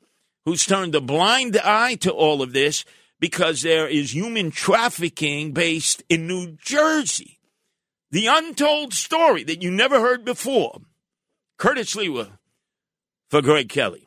who's 0.45 0.65
turned 0.65 0.93
a 0.95 1.01
blind 1.01 1.57
eye 1.63 1.95
to 1.95 2.11
all 2.11 2.41
of 2.41 2.51
this 2.51 2.83
because 3.19 3.61
there 3.61 3.87
is 3.87 4.13
human 4.13 4.51
trafficking 4.51 5.53
based 5.53 6.03
in 6.09 6.27
New 6.27 6.57
Jersey. 6.57 7.39
The 8.11 8.27
untold 8.27 8.93
story 8.93 9.43
that 9.45 9.61
you 9.61 9.71
never 9.71 9.99
heard 9.99 10.25
before. 10.25 10.81
Curtis 11.57 11.95
Sliwa 11.95 12.37
for 13.29 13.41
Greg 13.41 13.69
Kelly. 13.69 14.06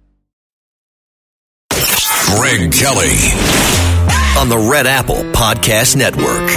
Greg 2.35 2.71
Kelly 2.71 3.17
on 4.39 4.47
the 4.47 4.69
Red 4.71 4.87
Apple 4.87 5.23
Podcast 5.33 5.97
Network. 5.97 6.49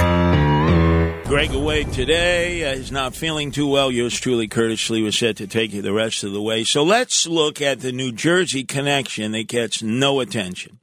Greg 1.26 1.52
away 1.52 1.82
today. 1.82 2.64
Uh, 2.64 2.76
he's 2.76 2.92
not 2.92 3.16
feeling 3.16 3.50
too 3.50 3.66
well. 3.66 3.90
Yours 3.90 4.18
truly, 4.18 4.46
Curtis 4.46 4.88
Sliwa, 4.88 5.12
set 5.12 5.36
to 5.38 5.48
take 5.48 5.72
you 5.72 5.82
the 5.82 5.92
rest 5.92 6.22
of 6.22 6.32
the 6.32 6.40
way. 6.40 6.62
So 6.62 6.84
let's 6.84 7.26
look 7.26 7.60
at 7.60 7.80
the 7.80 7.90
New 7.90 8.12
Jersey 8.12 8.62
connection 8.62 9.32
that 9.32 9.48
gets 9.48 9.82
no 9.82 10.20
attention. 10.20 10.78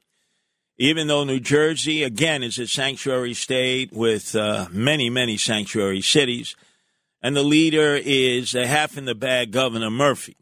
Even 0.78 1.08
though 1.08 1.24
New 1.24 1.40
Jersey, 1.40 2.04
again, 2.04 2.44
is 2.44 2.60
a 2.60 2.68
sanctuary 2.68 3.34
state 3.34 3.94
with 3.94 4.36
uh, 4.36 4.68
many, 4.72 5.10
many 5.10 5.38
sanctuary 5.38 6.02
cities, 6.02 6.58
and 7.22 7.34
the 7.34 7.44
leader 7.44 7.96
is 7.96 8.54
a 8.56 8.68
half 8.68 8.98
in 8.98 9.06
the 9.06 9.16
bag 9.16 9.52
Governor 9.52 9.90
Murphy 9.90 10.36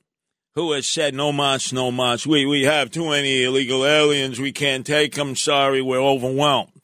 who 0.55 0.71
has 0.73 0.87
said, 0.87 1.13
no 1.13 1.31
mas, 1.31 1.71
no 1.71 1.91
mas. 1.91 2.25
We, 2.25 2.45
we 2.45 2.63
have 2.63 2.91
too 2.91 3.09
many 3.09 3.43
illegal 3.43 3.85
aliens. 3.85 4.39
We 4.39 4.51
can't 4.51 4.85
take 4.85 5.15
them. 5.15 5.35
Sorry, 5.35 5.81
we're 5.81 6.01
overwhelmed. 6.01 6.81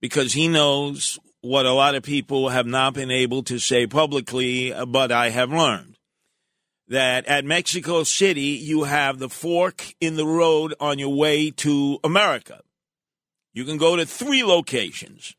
Because 0.00 0.32
he 0.32 0.48
knows 0.48 1.18
what 1.40 1.66
a 1.66 1.72
lot 1.72 1.94
of 1.94 2.02
people 2.02 2.48
have 2.48 2.66
not 2.66 2.94
been 2.94 3.10
able 3.10 3.42
to 3.44 3.58
say 3.58 3.86
publicly, 3.86 4.72
uh, 4.72 4.86
but 4.86 5.12
I 5.12 5.30
have 5.30 5.50
learned 5.50 5.98
that 6.88 7.26
at 7.26 7.44
Mexico 7.44 8.02
City, 8.02 8.40
you 8.42 8.84
have 8.84 9.18
the 9.18 9.28
fork 9.28 9.94
in 10.00 10.16
the 10.16 10.26
road 10.26 10.74
on 10.80 10.98
your 10.98 11.14
way 11.14 11.50
to 11.50 11.98
America. 12.04 12.60
You 13.52 13.64
can 13.64 13.78
go 13.78 13.96
to 13.96 14.04
three 14.04 14.42
locations. 14.42 15.34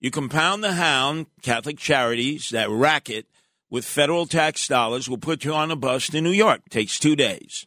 You 0.00 0.10
can 0.10 0.28
pound 0.28 0.64
the 0.64 0.72
hound, 0.72 1.26
Catholic 1.42 1.78
Charities, 1.78 2.48
that 2.50 2.68
racket, 2.68 3.26
with 3.72 3.86
federal 3.86 4.26
tax 4.26 4.68
dollars 4.68 5.08
will 5.08 5.16
put 5.16 5.46
you 5.46 5.54
on 5.54 5.70
a 5.70 5.76
bus 5.76 6.08
to 6.08 6.20
New 6.20 6.30
York. 6.30 6.60
Takes 6.68 6.98
two 6.98 7.16
days. 7.16 7.66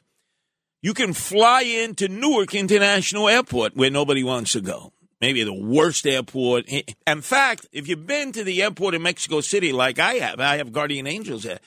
You 0.83 0.93
can 0.93 1.13
fly 1.13 1.63
into 1.63 2.07
Newark 2.07 2.53
International 2.53 3.27
Airport 3.27 3.75
where 3.75 3.89
nobody 3.89 4.23
wants 4.23 4.51
to 4.51 4.61
go. 4.61 4.93
Maybe 5.19 5.43
the 5.43 5.51
worst 5.51 6.05
airport. 6.05 6.69
In 7.07 7.21
fact, 7.21 7.65
if 7.71 7.87
you've 7.87 8.05
been 8.05 8.31
to 8.33 8.43
the 8.43 8.61
airport 8.61 8.93
in 8.93 9.01
Mexico 9.01 9.41
City 9.41 9.71
like 9.71 9.97
I 9.97 10.13
have, 10.15 10.39
I 10.39 10.57
have 10.57 10.71
Guardian 10.71 11.07
Angels 11.07 11.41
there, 11.41 11.59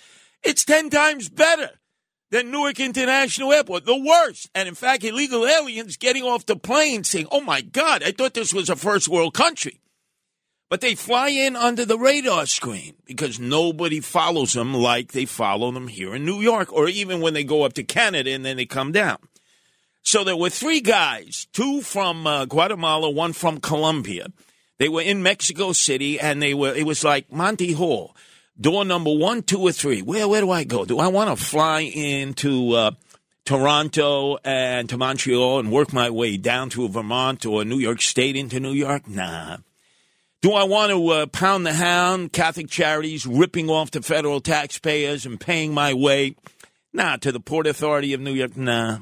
it's 0.44 0.64
10 0.64 0.90
times 0.90 1.28
better 1.28 1.70
than 2.30 2.52
Newark 2.52 2.78
International 2.78 3.52
Airport. 3.52 3.86
The 3.86 3.96
worst. 3.96 4.50
And 4.54 4.68
in 4.68 4.76
fact, 4.76 5.02
illegal 5.02 5.48
aliens 5.48 5.96
getting 5.96 6.22
off 6.22 6.46
the 6.46 6.54
plane 6.54 7.02
saying, 7.02 7.26
oh 7.32 7.40
my 7.40 7.60
God, 7.60 8.04
I 8.04 8.12
thought 8.12 8.34
this 8.34 8.54
was 8.54 8.70
a 8.70 8.76
first 8.76 9.08
world 9.08 9.34
country. 9.34 9.80
But 10.70 10.82
they 10.82 10.94
fly 10.94 11.30
in 11.30 11.56
under 11.56 11.86
the 11.86 11.98
radar 11.98 12.44
screen 12.46 12.94
because 13.06 13.40
nobody 13.40 14.00
follows 14.00 14.52
them 14.52 14.74
like 14.74 15.12
they 15.12 15.24
follow 15.24 15.70
them 15.70 15.88
here 15.88 16.14
in 16.14 16.26
New 16.26 16.40
York 16.40 16.70
or 16.72 16.88
even 16.88 17.22
when 17.22 17.32
they 17.32 17.44
go 17.44 17.62
up 17.62 17.72
to 17.74 17.82
Canada 17.82 18.30
and 18.32 18.44
then 18.44 18.58
they 18.58 18.66
come 18.66 18.92
down. 18.92 19.16
So 20.02 20.24
there 20.24 20.36
were 20.36 20.50
three 20.50 20.80
guys, 20.80 21.46
two 21.52 21.80
from 21.80 22.26
uh, 22.26 22.44
Guatemala, 22.44 23.10
one 23.10 23.32
from 23.32 23.60
Colombia, 23.60 24.28
They 24.78 24.88
were 24.88 25.02
in 25.02 25.22
Mexico 25.22 25.72
City, 25.72 26.20
and 26.20 26.40
they 26.40 26.54
were. 26.54 26.74
It 26.74 26.86
was 26.86 27.02
like 27.02 27.32
Monty 27.32 27.72
Hall, 27.72 28.14
door 28.58 28.84
number 28.84 29.12
one, 29.12 29.42
two, 29.42 29.60
or 29.60 29.72
three. 29.72 30.02
Where 30.02 30.28
where 30.28 30.40
do 30.40 30.50
I 30.50 30.64
go? 30.64 30.84
Do 30.84 30.98
I 30.98 31.08
want 31.08 31.36
to 31.36 31.44
fly 31.44 31.80
into 31.80 32.72
uh, 32.74 32.92
Toronto 33.44 34.38
and 34.44 34.88
to 34.88 34.96
Montreal 34.96 35.58
and 35.58 35.72
work 35.72 35.92
my 35.92 36.10
way 36.10 36.36
down 36.36 36.70
to 36.70 36.88
Vermont 36.88 37.44
or 37.44 37.64
New 37.64 37.78
York 37.78 38.00
State 38.00 38.36
into 38.36 38.60
New 38.60 38.72
York? 38.72 39.08
Nah. 39.08 39.58
Do 40.40 40.52
I 40.52 40.64
want 40.64 40.92
to 40.92 41.08
uh, 41.08 41.26
pound 41.26 41.66
the 41.66 41.72
hound, 41.72 42.32
Catholic 42.32 42.68
Charities, 42.68 43.26
ripping 43.26 43.68
off 43.68 43.90
the 43.90 44.02
federal 44.02 44.40
taxpayers 44.40 45.26
and 45.26 45.40
paying 45.40 45.74
my 45.74 45.94
way? 45.94 46.36
Nah, 46.92 47.16
to 47.16 47.32
the 47.32 47.40
Port 47.40 47.66
Authority 47.66 48.12
of 48.14 48.20
New 48.20 48.32
York? 48.32 48.56
Nah. 48.56 48.98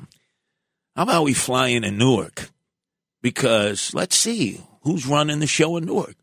How 0.97 1.02
about 1.02 1.25
we 1.25 1.35
fly 1.35 1.69
into 1.69 1.90
Newark? 1.90 2.49
Because 3.21 3.93
let's 3.93 4.16
see 4.16 4.62
who's 4.83 5.07
running 5.07 5.40
the 5.40 5.47
show 5.47 5.76
in 5.76 5.85
Newark. 5.85 6.16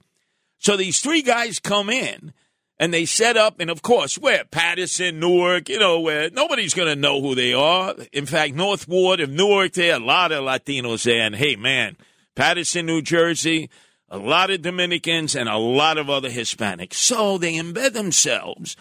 So 0.57 0.77
these 0.77 0.99
three 0.99 1.21
guys 1.21 1.59
come 1.59 1.91
in 1.91 2.33
and 2.79 2.91
they 2.91 3.05
set 3.05 3.37
up, 3.37 3.59
and 3.59 3.69
of 3.69 3.83
course, 3.83 4.17
where 4.17 4.45
Paterson, 4.45 5.19
Newark, 5.19 5.69
you 5.69 5.77
know, 5.77 5.99
where 5.99 6.31
nobody's 6.31 6.73
going 6.73 6.87
to 6.87 6.99
know 6.99 7.21
who 7.21 7.35
they 7.35 7.53
are. 7.53 7.93
In 8.11 8.25
fact, 8.25 8.55
North 8.55 8.87
Ward 8.87 9.19
of 9.19 9.29
Newark, 9.29 9.73
there 9.73 9.93
are 9.93 10.01
a 10.01 10.03
lot 10.03 10.31
of 10.31 10.43
Latinos 10.43 11.03
there. 11.03 11.21
And 11.21 11.35
hey, 11.35 11.55
man, 11.55 11.97
Paterson, 12.35 12.87
New 12.87 13.03
Jersey, 13.03 13.69
a 14.13 14.19
lot 14.19 14.51
of 14.51 14.61
Dominicans, 14.61 15.35
and 15.35 15.49
a 15.49 15.57
lot 15.57 15.97
of 15.97 16.07
other 16.07 16.29
Hispanics. 16.29 16.93
So 16.93 17.39
they 17.39 17.55
embed 17.55 17.93
themselves 17.93 18.77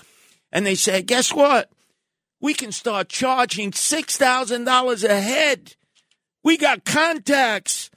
and 0.52 0.66
they 0.66 0.74
say, 0.74 1.00
guess 1.00 1.32
what? 1.32 1.70
We 2.38 2.52
can 2.52 2.70
start 2.70 3.08
charging 3.08 3.70
$6,000 3.70 5.04
a 5.04 5.20
head. 5.20 5.74
We 6.44 6.58
got 6.58 6.84
contacts. 6.84 7.88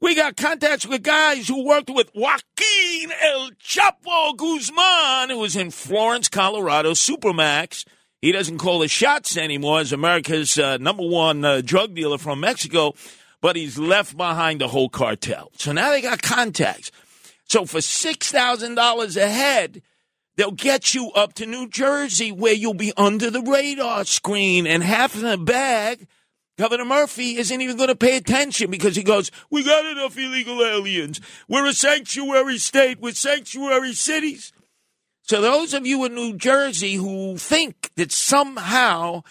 We 0.00 0.14
got 0.14 0.36
contacts 0.36 0.86
with 0.86 1.02
guys 1.02 1.48
who 1.48 1.64
worked 1.64 1.88
with 1.88 2.10
Joaquin 2.14 3.10
El 3.22 3.52
Chapo 3.52 4.36
Guzman, 4.36 5.30
who 5.30 5.38
was 5.38 5.56
in 5.56 5.70
Florence, 5.70 6.28
Colorado, 6.28 6.90
Supermax. 6.92 7.86
He 8.20 8.32
doesn't 8.32 8.58
call 8.58 8.80
the 8.80 8.88
shots 8.88 9.38
anymore 9.38 9.80
as 9.80 9.94
America's 9.94 10.58
uh, 10.58 10.76
number 10.76 11.08
one 11.08 11.42
uh, 11.42 11.62
drug 11.64 11.94
dealer 11.94 12.18
from 12.18 12.40
Mexico 12.40 12.94
but 13.42 13.56
he's 13.56 13.78
left 13.78 14.16
behind 14.16 14.60
the 14.60 14.68
whole 14.68 14.88
cartel. 14.88 15.50
So 15.58 15.72
now 15.72 15.90
they 15.90 16.00
got 16.00 16.22
contacts. 16.22 16.90
So 17.44 17.66
for 17.66 17.80
$6,000 17.80 19.16
a 19.16 19.28
head, 19.28 19.82
they'll 20.36 20.52
get 20.52 20.94
you 20.94 21.10
up 21.10 21.34
to 21.34 21.44
New 21.44 21.68
Jersey 21.68 22.32
where 22.32 22.54
you'll 22.54 22.72
be 22.72 22.94
under 22.96 23.30
the 23.30 23.42
radar 23.42 24.06
screen 24.06 24.66
and 24.66 24.82
half 24.82 25.16
in 25.16 25.22
the 25.22 25.36
bag. 25.36 26.06
Governor 26.56 26.84
Murphy 26.84 27.36
isn't 27.36 27.60
even 27.60 27.76
going 27.76 27.88
to 27.88 27.96
pay 27.96 28.16
attention 28.16 28.70
because 28.70 28.94
he 28.94 29.02
goes, 29.02 29.30
We 29.50 29.64
got 29.64 29.84
enough 29.84 30.16
illegal 30.16 30.64
aliens. 30.64 31.20
We're 31.48 31.66
a 31.66 31.72
sanctuary 31.72 32.58
state 32.58 33.00
with 33.00 33.16
sanctuary 33.16 33.94
cities. 33.94 34.52
So, 35.22 35.40
those 35.40 35.72
of 35.72 35.86
you 35.86 36.04
in 36.04 36.14
New 36.14 36.36
Jersey 36.36 36.94
who 36.94 37.38
think 37.38 37.90
that 37.96 38.12
somehow 38.12 39.22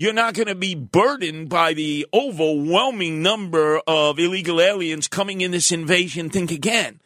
you're 0.00 0.14
not 0.14 0.32
going 0.32 0.48
to 0.48 0.54
be 0.54 0.74
burdened 0.74 1.50
by 1.50 1.74
the 1.74 2.06
overwhelming 2.14 3.20
number 3.20 3.82
of 3.86 4.18
illegal 4.18 4.58
aliens 4.58 5.06
coming 5.06 5.42
in 5.42 5.50
this 5.50 5.70
invasion. 5.70 6.30
Think 6.30 6.50
again. 6.50 7.02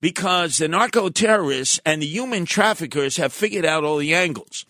Because 0.00 0.58
the 0.58 0.66
narco 0.66 1.10
terrorists 1.10 1.78
and 1.86 2.02
the 2.02 2.06
human 2.06 2.44
traffickers 2.44 3.18
have 3.18 3.32
figured 3.32 3.64
out 3.64 3.84
all 3.84 3.98
the 3.98 4.14
angles. 4.14 4.66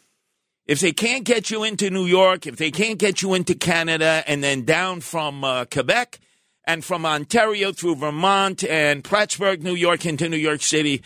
If 0.66 0.80
they 0.80 0.92
can't 0.92 1.24
get 1.24 1.50
you 1.50 1.64
into 1.64 1.88
New 1.88 2.04
York, 2.04 2.46
if 2.46 2.56
they 2.56 2.70
can't 2.70 2.98
get 2.98 3.22
you 3.22 3.32
into 3.32 3.54
Canada, 3.54 4.22
and 4.26 4.44
then 4.44 4.66
down 4.66 5.00
from 5.00 5.42
uh, 5.42 5.64
Quebec 5.64 6.20
and 6.66 6.84
from 6.84 7.06
Ontario 7.06 7.72
through 7.72 7.96
Vermont 7.96 8.62
and 8.62 9.02
Plattsburgh, 9.02 9.62
New 9.62 9.74
York, 9.74 10.04
into 10.04 10.28
New 10.28 10.36
York 10.36 10.60
City, 10.60 11.02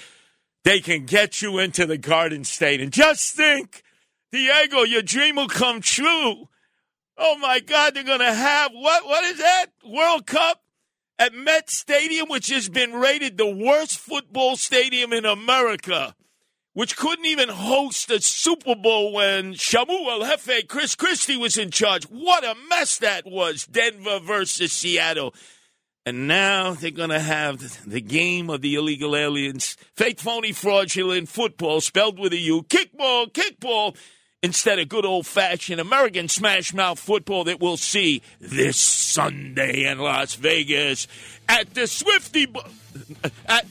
they 0.65 0.81
can 0.81 1.07
get 1.07 1.41
you 1.41 1.61
into 1.61 1.87
the 1.87 1.99
Garden 1.99 2.43
State. 2.43 2.81
And 2.81 2.93
just 2.93 3.37
think 3.37 3.85
Diego, 4.33 4.83
your 4.83 5.03
dream 5.03 5.37
will 5.37 5.49
come 5.49 5.83
true. 5.83 6.49
Oh 7.19 7.37
my 7.39 7.61
God, 7.61 7.95
they're 7.95 8.03
going 8.03 8.21
to 8.21 8.33
have 8.33 8.73
what? 8.73 9.05
What 9.05 9.25
is 9.25 9.39
that? 9.39 9.67
World 9.87 10.27
Cup 10.27 10.63
at 11.19 11.35
Met 11.35 11.69
Stadium, 11.69 12.29
which 12.31 12.49
has 12.49 12.71
been 12.71 12.95
rated 12.95 13.37
the 13.37 13.55
worst 13.55 13.99
football 13.99 14.57
stadium 14.57 15.13
in 15.13 15.27
America, 15.27 16.15
which 16.73 16.97
couldn't 16.97 17.27
even 17.27 17.51
host 17.51 18.11
a 18.11 18.23
Super 18.23 18.75
Bowl 18.75 19.13
when 19.13 19.53
Shamu 19.53 20.07
El 20.09 20.63
Chris 20.67 20.95
Christie, 20.95 21.37
was 21.37 21.59
in 21.59 21.71
charge. 21.71 22.05
What 22.05 22.43
a 22.43 22.57
mess 22.71 22.97
that 22.99 23.27
was, 23.27 23.67
Denver 23.67 24.19
versus 24.19 24.73
Seattle. 24.73 25.35
And 26.07 26.27
now 26.27 26.73
they're 26.73 26.91
going 26.91 27.11
to 27.11 27.21
have 27.21 27.89
the 27.89 28.01
game 28.01 28.49
of 28.49 28.63
the 28.63 28.75
illegal 28.75 29.15
aliens, 29.15 29.77
fake, 29.95 30.19
phony, 30.19 30.53
fraudulent 30.53 31.29
football 31.29 31.83
spelled 31.83 32.19
with 32.19 32.33
a 32.33 32.39
U, 32.39 32.63
kickball, 32.63 33.31
kickball 33.31 33.95
instead 34.43 34.79
of 34.79 34.89
good 34.89 35.05
old 35.05 35.27
fashioned 35.27 35.81
American 35.81 36.29
smash 36.29 36.75
mouth 36.75 36.99
football 36.99 37.45
that 37.45 37.61
we'll 37.61 37.77
see 37.77 38.23
this 38.41 38.77
Sunday 38.77 39.85
in 39.85 39.99
Las 39.99 40.35
Vegas 40.35 41.07
at 41.49 41.73
the 41.75 41.87
Swifty 41.87 42.53
at, 43.47 43.67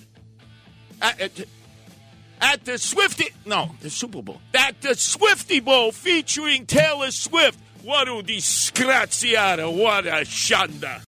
at, 1.01 1.21
at, 1.21 1.31
at 2.39 2.65
the 2.65 2.77
Swifty 2.77 3.27
no 3.45 3.71
the 3.81 3.89
Super 3.89 4.21
Bowl 4.21 4.41
at 4.53 4.81
the 4.81 4.95
Swifty 4.95 5.59
Bowl 5.59 5.91
featuring 5.91 6.65
Taylor 6.65 7.11
Swift. 7.11 7.59
What 7.83 8.07
a 8.07 8.21
disgraziata! 8.21 9.75
What 9.75 10.05
a 10.05 10.21
shanda! 10.21 11.01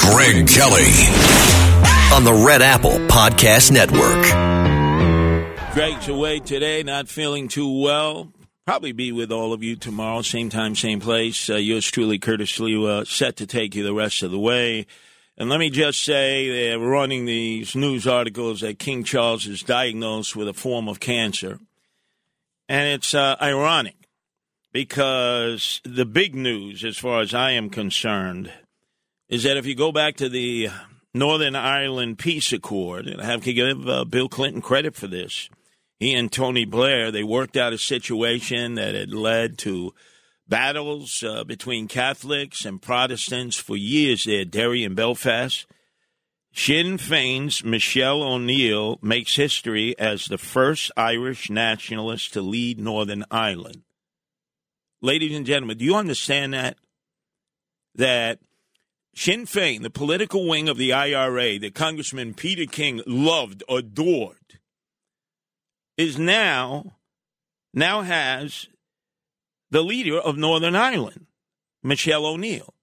Greg 0.00 0.48
Kelly 0.48 0.90
on 2.14 2.24
the 2.24 2.42
Red 2.46 2.62
Apple 2.62 2.98
Podcast 3.08 3.70
Network. 3.70 4.59
Greg's 5.72 6.08
away 6.08 6.40
today, 6.40 6.82
not 6.82 7.08
feeling 7.08 7.46
too 7.46 7.80
well. 7.80 8.32
Probably 8.66 8.90
be 8.90 9.12
with 9.12 9.30
all 9.30 9.52
of 9.52 9.62
you 9.62 9.76
tomorrow, 9.76 10.20
same 10.22 10.50
time, 10.50 10.74
same 10.74 10.98
place. 10.98 11.48
Uh, 11.48 11.56
yours 11.56 11.88
truly, 11.88 12.18
Curtis 12.18 12.58
Sliwa, 12.58 13.06
set 13.06 13.36
to 13.36 13.46
take 13.46 13.76
you 13.76 13.84
the 13.84 13.94
rest 13.94 14.24
of 14.24 14.32
the 14.32 14.38
way. 14.38 14.86
And 15.38 15.48
let 15.48 15.60
me 15.60 15.70
just 15.70 16.02
say, 16.02 16.50
they're 16.50 16.78
running 16.78 17.24
these 17.24 17.76
news 17.76 18.04
articles 18.08 18.62
that 18.62 18.80
King 18.80 19.04
Charles 19.04 19.46
is 19.46 19.62
diagnosed 19.62 20.34
with 20.34 20.48
a 20.48 20.52
form 20.52 20.88
of 20.88 20.98
cancer. 20.98 21.60
And 22.68 22.88
it's 22.88 23.14
uh, 23.14 23.36
ironic 23.40 23.96
because 24.72 25.80
the 25.84 26.04
big 26.04 26.34
news, 26.34 26.84
as 26.84 26.98
far 26.98 27.20
as 27.20 27.32
I 27.32 27.52
am 27.52 27.70
concerned, 27.70 28.52
is 29.28 29.44
that 29.44 29.56
if 29.56 29.66
you 29.66 29.76
go 29.76 29.92
back 29.92 30.16
to 30.16 30.28
the 30.28 30.68
Northern 31.14 31.54
Ireland 31.54 32.18
Peace 32.18 32.52
Accord, 32.52 33.06
and 33.06 33.20
I 33.20 33.26
have 33.26 33.44
to 33.44 33.52
give 33.52 33.88
uh, 33.88 34.04
Bill 34.04 34.28
Clinton 34.28 34.60
credit 34.60 34.96
for 34.96 35.06
this, 35.06 35.48
he 36.00 36.14
and 36.14 36.32
Tony 36.32 36.64
Blair, 36.64 37.10
they 37.10 37.22
worked 37.22 37.58
out 37.58 37.74
a 37.74 37.78
situation 37.78 38.74
that 38.74 38.94
had 38.94 39.12
led 39.12 39.58
to 39.58 39.94
battles 40.48 41.22
uh, 41.22 41.44
between 41.44 41.88
Catholics 41.88 42.64
and 42.64 42.80
Protestants 42.80 43.56
for 43.56 43.76
years 43.76 44.24
there, 44.24 44.46
Derry 44.46 44.82
and 44.82 44.96
Belfast. 44.96 45.66
Sinn 46.52 46.96
Féin's 46.96 47.62
Michelle 47.62 48.22
O'Neill 48.22 48.98
makes 49.02 49.36
history 49.36 49.96
as 49.98 50.24
the 50.24 50.38
first 50.38 50.90
Irish 50.96 51.50
nationalist 51.50 52.32
to 52.32 52.40
lead 52.40 52.80
Northern 52.80 53.24
Ireland. 53.30 53.82
Ladies 55.02 55.36
and 55.36 55.46
gentlemen, 55.46 55.78
do 55.78 55.84
you 55.84 55.94
understand 55.94 56.54
that? 56.54 56.76
That 57.94 58.40
Sinn 59.14 59.44
Féin, 59.44 59.82
the 59.82 59.90
political 59.90 60.48
wing 60.48 60.68
of 60.68 60.78
the 60.78 60.92
IRA 60.92 61.58
that 61.58 61.74
Congressman 61.74 62.34
Peter 62.34 62.66
King 62.66 63.02
loved, 63.06 63.62
adored, 63.68 64.39
is 65.96 66.18
now 66.18 66.96
now 67.72 68.02
has 68.02 68.68
the 69.70 69.82
leader 69.82 70.18
of 70.18 70.36
Northern 70.36 70.74
Ireland, 70.74 71.26
Michelle 71.82 72.26
O'Neill. 72.26 72.74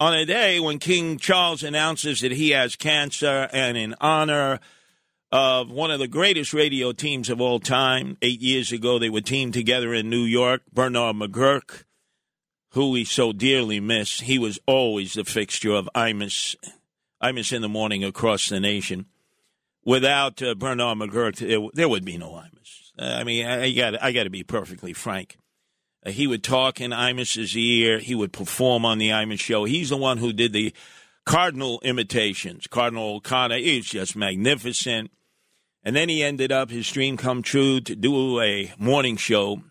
On 0.00 0.12
a 0.12 0.26
day 0.26 0.58
when 0.58 0.78
King 0.80 1.16
Charles 1.16 1.62
announces 1.62 2.20
that 2.20 2.32
he 2.32 2.50
has 2.50 2.74
cancer 2.74 3.48
and 3.52 3.76
in 3.76 3.94
honor 4.00 4.58
of 5.30 5.70
one 5.70 5.92
of 5.92 6.00
the 6.00 6.08
greatest 6.08 6.52
radio 6.52 6.92
teams 6.92 7.30
of 7.30 7.40
all 7.40 7.60
time, 7.60 8.16
eight 8.20 8.40
years 8.40 8.72
ago 8.72 8.98
they 8.98 9.10
were 9.10 9.20
teamed 9.20 9.54
together 9.54 9.94
in 9.94 10.10
New 10.10 10.24
York, 10.24 10.62
Bernard 10.72 11.16
McGuirk, 11.16 11.84
who 12.72 12.90
we 12.90 13.04
so 13.04 13.32
dearly 13.32 13.78
miss. 13.78 14.20
He 14.20 14.38
was 14.38 14.58
always 14.66 15.14
the 15.14 15.24
fixture 15.24 15.72
of 15.72 15.88
Imus, 15.94 16.56
Imus 17.22 17.52
in 17.52 17.62
the 17.62 17.68
morning 17.68 18.02
across 18.02 18.48
the 18.48 18.58
nation 18.58 19.06
without 19.84 20.42
uh, 20.42 20.54
Bernard 20.54 20.98
McGuirk, 20.98 21.72
there, 21.74 21.88
would 21.88 22.04
be 22.04 22.18
no 22.18 22.30
Imus. 22.30 22.90
Uh, 22.98 23.04
I 23.04 23.24
mean, 23.24 23.46
I, 23.46 23.72
got 23.72 24.02
I 24.02 24.12
got 24.12 24.24
to 24.24 24.30
be 24.30 24.42
perfectly 24.42 24.92
frank. 24.92 25.36
Uh, 26.04 26.10
he 26.10 26.26
would 26.26 26.44
talk 26.44 26.80
in 26.80 26.90
Imus's 26.90 27.56
ear. 27.56 27.98
He 27.98 28.14
would 28.14 28.32
perform 28.32 28.84
on 28.84 28.98
the 28.98 29.10
Imus 29.10 29.40
show. 29.40 29.64
He's 29.64 29.90
the 29.90 29.96
one 29.96 30.18
who 30.18 30.32
did 30.32 30.52
the 30.52 30.72
Cardinal 31.24 31.80
imitations. 31.82 32.66
Cardinal 32.66 33.16
O'Connor 33.16 33.56
is 33.56 33.86
just 33.86 34.16
magnificent. 34.16 35.10
And 35.84 35.96
then 35.96 36.08
he 36.08 36.22
ended 36.22 36.52
up 36.52 36.70
his 36.70 36.88
dream 36.90 37.16
come 37.16 37.42
true 37.42 37.80
to 37.80 37.96
do 37.96 38.40
a 38.40 38.72
morning 38.78 39.16
show 39.16 39.62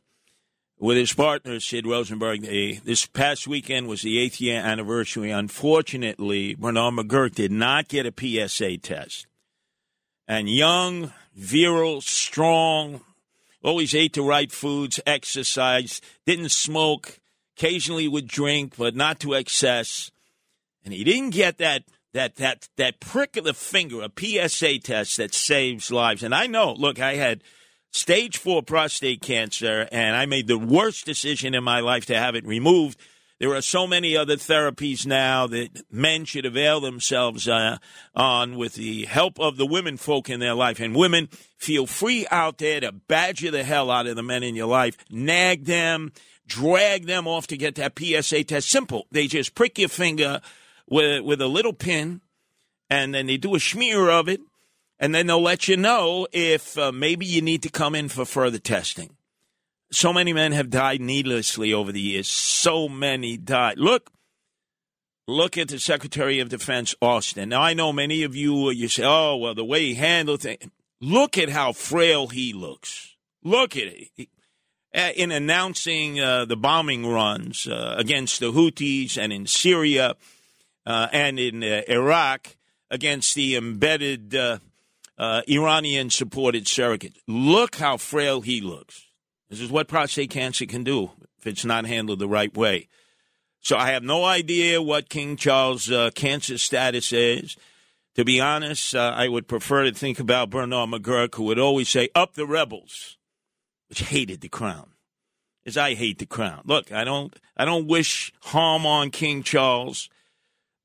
with 0.78 0.98
his 0.98 1.14
partner, 1.14 1.60
Sid 1.60 1.86
Rosenberg. 1.86 2.42
this 2.42 3.06
past 3.06 3.48
weekend 3.48 3.88
was 3.88 4.02
the 4.02 4.20
eighth 4.20 4.42
year 4.42 4.60
anniversary. 4.60 5.32
Unfortunately, 5.32 6.56
Bernard 6.56 6.96
McGuirk 6.96 7.36
did 7.36 7.52
not 7.52 7.88
get 7.88 8.06
a 8.06 8.48
PSA 8.48 8.78
test. 8.80 9.28
And 10.28 10.50
young, 10.50 11.14
virile, 11.36 12.02
strong, 12.02 13.02
always 13.64 13.94
ate 13.94 14.14
the 14.14 14.22
right 14.22 14.52
foods, 14.52 15.00
exercised, 15.06 16.04
didn't 16.26 16.52
smoke, 16.52 17.20
occasionally 17.58 18.08
would 18.08 18.28
drink, 18.28 18.76
but 18.78 18.96
not 18.96 19.20
to 19.22 19.34
excess. 19.34 20.12
And 20.84 20.94
he 20.94 21.04
didn't 21.04 21.32
get 21.32 21.58
that 21.58 21.84
that 22.14 22.36
that 22.38 22.68
that 22.78 23.00
prick 23.00 23.38
of 23.38 23.46
the 23.46 23.54
finger, 23.54 24.02
a 24.02 24.12
PSA 24.50 24.80
test 24.80 25.18
that 25.18 25.34
saves 25.34 25.92
lives. 25.92 26.24
And 26.24 26.36
I 26.36 26.48
know, 26.48 26.74
look, 26.74 27.00
I 27.00 27.16
had 27.16 27.44
stage 27.92 28.38
four 28.38 28.64
prostate 28.64 29.22
cancer, 29.22 29.88
and 29.92 30.16
I 30.16 30.26
made 30.26 30.48
the 30.48 30.58
worst 30.58 31.06
decision 31.06 31.54
in 31.54 31.64
my 31.64 31.80
life 31.80 32.06
to 32.08 32.18
have 32.18 32.36
it 32.36 32.46
removed. 32.46 33.00
There 33.42 33.56
are 33.56 33.62
so 33.64 33.88
many 33.88 34.16
other 34.16 34.36
therapies 34.36 35.08
now 35.08 35.48
that 35.48 35.82
men 35.92 36.26
should 36.26 36.46
avail 36.46 36.80
themselves 36.80 37.48
uh, 37.48 37.80
on 38.16 38.56
with 38.56 38.76
the 38.76 39.06
help 39.06 39.40
of 39.40 39.58
the 39.58 39.66
women 39.66 39.98
folk 39.98 40.30
in 40.30 40.40
their 40.40 40.54
life. 40.54 40.80
And 40.80 40.96
women, 40.96 41.28
feel 41.58 41.88
free 41.88 42.28
out 42.30 42.60
there 42.60 42.80
to 42.82 42.92
badger 42.92 43.50
the 43.50 43.64
hell 43.64 43.90
out 43.90 44.06
of 44.06 44.16
the 44.16 44.22
men 44.22 44.44
in 44.44 44.54
your 44.54 44.68
life, 44.68 44.96
nag 45.10 45.66
them, 45.66 46.12
drag 46.46 47.08
them 47.08 47.28
off 47.28 47.48
to 47.48 47.58
get 47.58 47.74
that 47.78 47.98
PSA 47.98 48.44
test. 48.44 48.70
Simple. 48.70 49.08
They 49.10 49.26
just 49.26 49.56
prick 49.56 49.80
your 49.80 49.90
finger 49.90 50.40
with, 50.88 51.24
with 51.24 51.42
a 51.42 51.48
little 51.48 51.74
pin, 51.74 52.22
and 52.92 53.12
then 53.12 53.26
they 53.26 53.38
do 53.38 53.56
a 53.56 53.60
smear 53.60 54.12
of 54.12 54.30
it 54.30 54.42
and 55.00 55.16
then 55.16 55.26
they'll 55.26 55.42
let 55.42 55.68
you 55.68 55.78
know 55.78 56.28
if 56.32 56.78
uh, 56.78 56.92
maybe 56.92 57.26
you 57.26 57.42
need 57.42 57.64
to 57.64 57.70
come 57.70 57.96
in 57.96 58.08
for 58.08 58.24
further 58.24 58.60
testing. 58.60 59.16
So 59.92 60.14
many 60.14 60.32
men 60.32 60.54
have 60.54 60.70
died 60.70 61.02
needlessly 61.02 61.74
over 61.74 61.92
the 61.92 62.00
years. 62.00 62.28
So 62.30 62.88
many 62.88 63.38
died. 63.38 63.78
Look, 63.78 64.12
look 65.28 65.58
at 65.58 65.68
the 65.68 65.80
Secretary 65.80 66.40
of 66.40 66.50
Defense 66.50 66.96
Austin. 67.02 67.50
Now 67.50 67.62
I 67.62 67.74
know 67.74 67.92
many 67.92 68.24
of 68.24 68.36
you 68.36 68.70
you 68.72 68.88
say, 68.88 69.04
"Oh, 69.06 69.36
well, 69.36 69.54
the 69.54 69.66
way 69.66 69.86
he 69.86 69.94
handled 69.96 70.46
it." 70.46 70.72
Look 71.02 71.38
at 71.38 71.50
how 71.50 71.74
frail 71.74 72.28
he 72.28 72.54
looks. 72.54 73.16
Look 73.44 73.76
at 73.76 73.84
it. 73.84 74.30
Uh, 74.94 75.10
in 75.16 75.32
announcing 75.32 76.20
uh, 76.20 76.46
the 76.46 76.58
bombing 76.58 77.08
runs 77.08 77.66
uh, 77.68 77.96
against 77.98 78.40
the 78.40 78.52
Houthis 78.52 79.18
and 79.18 79.32
in 79.34 79.48
Syria 79.48 80.16
uh, 80.86 81.08
and 81.12 81.40
in 81.40 81.64
uh, 81.64 81.82
Iraq 81.88 82.56
against 82.90 83.36
the 83.36 83.56
embedded 83.56 84.36
uh, 84.36 84.60
uh, 85.18 85.42
Iranian 85.48 86.10
supported 86.10 86.68
surrogate. 86.68 87.18
Look 87.26 87.76
how 87.76 87.98
frail 87.98 88.42
he 88.42 88.62
looks. 88.62 89.08
This 89.52 89.60
is 89.60 89.70
what 89.70 89.90
prostate 89.90 90.30
cancer 90.30 90.66
can 90.66 90.86
do 90.86 91.12
if 91.38 91.46
it's 91.46 91.66
not 91.66 91.86
handled 91.86 92.20
the 92.20 92.28
right 92.28 92.56
way. 92.56 92.88
So 93.60 93.76
I 93.76 93.92
have 93.92 94.02
no 94.02 94.24
idea 94.24 94.82
what 94.82 95.10
King 95.10 95.36
Charles' 95.36 95.92
uh, 95.92 96.10
cancer 96.16 96.58
status 96.58 97.12
is. 97.12 97.58
To 98.16 98.24
be 98.24 98.40
honest, 98.40 98.96
uh, 98.96 99.14
I 99.14 99.28
would 99.28 99.50
prefer 99.50 99.84
to 99.84 99.92
think 99.92 100.22
about 100.22 100.50
Bernard 100.50 100.90
McGuirk, 100.90 101.36
who 101.36 101.44
would 101.44 101.60
always 101.60 101.90
say, 101.90 102.08
Up 102.16 102.36
the 102.36 102.48
rebels, 102.48 103.18
which 103.90 104.04
hated 104.04 104.40
the 104.40 104.48
crown. 104.48 104.92
As 105.66 105.78
I 105.78 105.96
hate 105.96 106.20
the 106.20 106.26
crown. 106.26 106.62
Look, 106.66 106.92
I 106.92 107.04
don't 107.04 107.38
I 107.58 107.66
don't 107.66 107.88
wish 107.88 108.34
harm 108.42 108.86
on 108.86 109.12
King 109.12 109.44
Charles. 109.44 110.10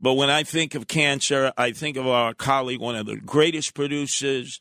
But 0.01 0.15
when 0.15 0.29
I 0.29 0.43
think 0.43 0.75
of 0.75 0.89
cancer, 0.89 1.53
I 1.57 1.71
think 1.71 1.97
of 1.97 2.07
our 2.07 2.35
colleague, 2.35 2.81
one 2.81 2.97
of 2.97 3.07
the 3.07 3.17
greatest 3.17 3.75
producers 3.75 4.61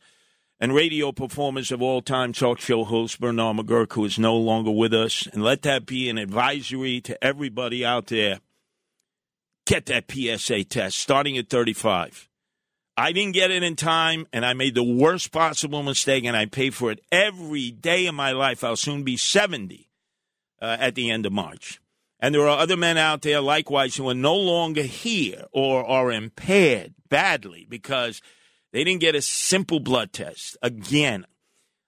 and 0.60 0.74
radio 0.74 1.12
performers 1.12 1.72
of 1.72 1.82
all 1.82 2.02
time, 2.02 2.32
talk 2.32 2.60
show 2.60 2.84
host 2.84 3.20
Bernard 3.20 3.58
McGuirk, 3.58 3.94
who 3.94 4.06
is 4.06 4.18
no 4.18 4.36
longer 4.36 4.72
with 4.72 4.94
us. 4.94 5.28
And 5.28 5.44
let 5.44 5.63
that 5.63 5.86
be 5.86 6.10
an 6.10 6.18
advisory 6.18 7.02
to 7.02 7.22
everybody 7.24 7.86
out 7.86 8.08
there. 8.08 8.39
Get 9.65 9.88
that 9.88 10.10
PSA 10.10 10.63
test 10.65 10.98
starting 10.98 11.38
at 11.38 11.50
35. 11.50 12.30
I 12.98 13.12
didn't 13.12 13.34
get 13.34 13.52
it 13.52 13.63
in 13.63 13.76
time, 13.76 14.26
and 14.32 14.46
I 14.46 14.54
made 14.54 14.76
the 14.76 14.84
worst 14.84 15.34
possible 15.34 15.84
mistake, 15.84 16.24
and 16.24 16.38
I 16.38 16.46
pay 16.46 16.70
for 16.70 16.91
it 16.91 17.02
every 17.12 17.72
day 17.72 18.06
of 18.06 18.15
my 18.15 18.32
life. 18.32 18.63
I'll 18.63 18.78
soon 18.78 19.04
be 19.04 19.18
70 19.18 19.89
uh, 20.62 20.78
at 20.80 20.96
the 20.96 21.12
end 21.12 21.26
of 21.26 21.34
March. 21.34 21.82
And 22.20 22.34
there 22.34 22.48
are 22.48 22.58
other 22.58 22.78
men 22.78 22.98
out 22.98 23.22
there 23.22 23.41
likewise 23.41 23.98
who 23.98 24.08
are 24.10 24.15
no 24.15 24.36
longer 24.36 24.84
here 24.84 25.46
or 25.52 25.86
are 25.86 26.12
impaired 26.12 26.94
badly 27.10 27.68
because 27.70 28.22
they 28.76 28.84
didn't 28.84 29.00
get 29.00 29.16
a 29.16 29.22
simple 29.22 29.80
blood 29.80 30.12
test. 30.12 30.58
Again, 30.62 31.26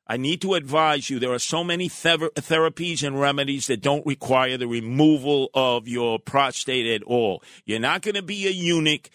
I 0.07 0.15
need 0.15 0.41
to 0.43 0.53
advise 0.53 1.09
you 1.09 1.19
there 1.19 1.33
are 1.33 1.37
so 1.37 1.61
many 1.61 1.89
ther- 1.89 2.29
therapies 2.29 3.05
and 3.05 3.19
remedies 3.19 3.67
that 3.67 3.81
don't 3.81 4.05
require 4.05 4.55
the 4.55 4.69
removal 4.69 5.49
of 5.53 5.89
your 5.89 6.17
prostate 6.17 6.87
at 6.87 7.03
all. 7.05 7.43
You're 7.65 7.81
not 7.81 8.03
going 8.03 8.15
to 8.15 8.21
be 8.21 8.47
a 8.47 8.51
eunuch. 8.51 9.09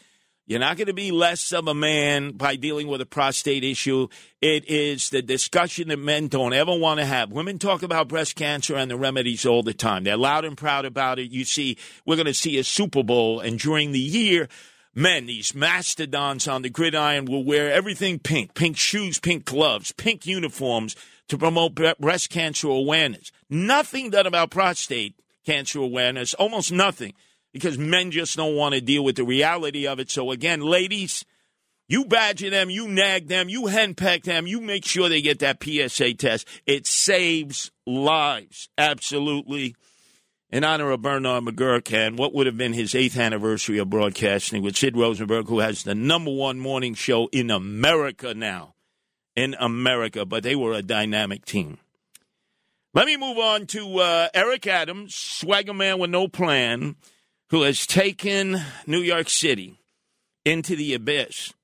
You're 0.45 0.61
not 0.61 0.77
going 0.77 0.89
to 0.89 0.93
be 0.93 1.13
less 1.13 1.51
of 1.51 1.67
a 1.67 1.73
man 1.73 2.33
by 2.33 2.57
dealing 2.57 2.89
with 2.89 3.01
a 3.01 3.07
prostate 3.07 3.65
issue. 3.65 4.09
It 4.43 4.69
is 4.69 5.09
the 5.09 5.23
discussion 5.23 5.89
that 5.89 5.97
men 5.97 6.29
don't 6.29 6.53
ever 6.53 6.77
want 6.77 7.01
to 7.01 7.07
have. 7.07 7.33
Women 7.33 7.59
talk 7.59 7.83
about 7.83 8.07
breast 8.07 8.37
cancer 8.37 8.77
and 8.77 8.91
the 8.91 8.99
remedies 8.99 9.47
all 9.47 9.63
the 9.63 9.73
time. 9.73 10.05
They're 10.05 10.19
loud 10.19 10.45
and 10.45 10.59
proud 10.59 10.85
about 10.85 11.19
it. 11.19 11.31
You 11.31 11.47
see, 11.47 11.79
we're 12.05 12.17
going 12.17 12.27
to 12.27 12.35
see 12.35 12.59
a 12.59 12.65
Super 12.65 13.03
Bowl, 13.03 13.41
and 13.41 13.59
during 13.59 13.93
the 13.93 13.99
year, 13.99 14.51
men, 14.95 15.27
these 15.27 15.55
mastodons 15.55 16.47
on 16.49 16.63
the 16.63 16.71
gridiron 16.71 17.25
will 17.25 17.45
wear 17.45 17.73
everything 17.73 18.19
pink 18.19 18.55
pink 18.55 18.77
shoes, 18.77 19.19
pink 19.19 19.45
gloves, 19.45 19.93
pink 19.93 20.27
uniforms 20.27 20.97
to 21.29 21.39
promote 21.39 21.75
breast 21.99 22.31
cancer 22.31 22.69
awareness. 22.69 23.33
Nothing 23.49 24.11
done 24.11 24.27
about 24.27 24.51
prostate 24.51 25.15
cancer 25.45 25.81
awareness, 25.81 26.35
almost 26.35 26.73
nothing 26.73 27.15
because 27.53 27.79
men 27.79 28.11
just 28.11 28.37
don't 28.37 28.57
want 28.57 28.75
to 28.75 28.81
deal 28.81 29.05
with 29.05 29.17
the 29.17 29.25
reality 29.25 29.87
of 29.87 30.01
it. 30.01 30.11
So, 30.11 30.31
again, 30.31 30.61
ladies, 30.61 31.25
you 31.89 32.05
badger 32.05 32.51
them, 32.51 32.71
you 32.71 32.89
nag 32.89 33.29
them, 33.29 33.49
you 33.49 33.63
henpeck 33.63 34.23
them, 34.25 34.47
you 34.47 34.61
make 34.61 34.85
sure 34.85 35.09
they 35.09 35.21
get 35.21 35.41
that 35.41 35.63
PSA 35.63 36.15
test. 36.15 36.49
It 36.67 36.87
saves 36.87 37.71
lives, 37.87 38.69
absolutely. 38.79 39.77
In 40.53 40.65
honor 40.65 40.91
of 40.91 41.01
Bernard 41.01 41.45
McGuirk 41.45 41.91
and 41.95 42.19
what 42.19 42.35
would 42.35 42.45
have 42.45 42.59
been 42.59 42.75
his 42.75 42.95
eighth 42.95 43.17
anniversary 43.17 43.79
of 43.79 43.89
broadcasting 43.89 44.63
with 44.63 44.77
Sid 44.77 44.95
Rosenberg, 44.95 45.49
who 45.49 45.61
has 45.61 45.83
the 45.83 45.95
number 45.95 46.31
one 46.31 46.61
morning 46.61 46.93
show 46.93 47.31
in 47.33 47.51
America 47.51 48.35
now. 48.35 48.75
In 49.35 49.57
America, 49.59 50.27
but 50.27 50.43
they 50.43 50.55
were 50.55 50.75
a 50.75 50.83
dynamic 50.83 51.47
team. 51.47 51.79
Let 52.93 53.07
me 53.07 53.17
move 53.17 53.39
on 53.39 53.65
to 53.69 54.01
uh, 54.01 54.29
Eric 54.35 54.67
Adams, 54.67 55.15
swagger 55.15 55.73
man 55.73 55.99
with 55.99 56.11
no 56.11 56.29
plan 56.29 56.97
who 57.49 57.63
has 57.63 57.87
taken 57.87 58.61
New 58.87 59.01
York 59.01 59.31
City 59.31 59.81
into 60.45 60.77
the 60.77 60.93
abyss. 60.93 61.55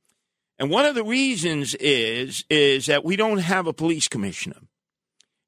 And 0.58 0.70
one 0.70 0.86
of 0.86 0.94
the 0.94 1.04
reasons 1.04 1.74
is 1.74 2.42
is 2.48 2.86
that 2.86 3.04
we 3.04 3.16
don't 3.16 3.38
have 3.38 3.66
a 3.66 3.74
police 3.74 4.08
commissioner. 4.08 4.56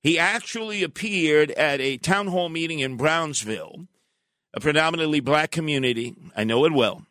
He 0.03 0.19
actually 0.19 0.83
appeared 0.83 1.51
at 1.53 1.81
a 1.81 1.99
town 1.99 2.29
hall 2.29 2.49
meeting 2.49 2.79
in 2.79 2.97
Brownsville, 2.97 3.87
a 4.55 4.61
predominantly 4.61 5.21
black 5.21 5.51
community. 5.51 6.15
I 6.35 6.45
know 6.45 6.65
it 6.65 6.73
well. 6.73 7.07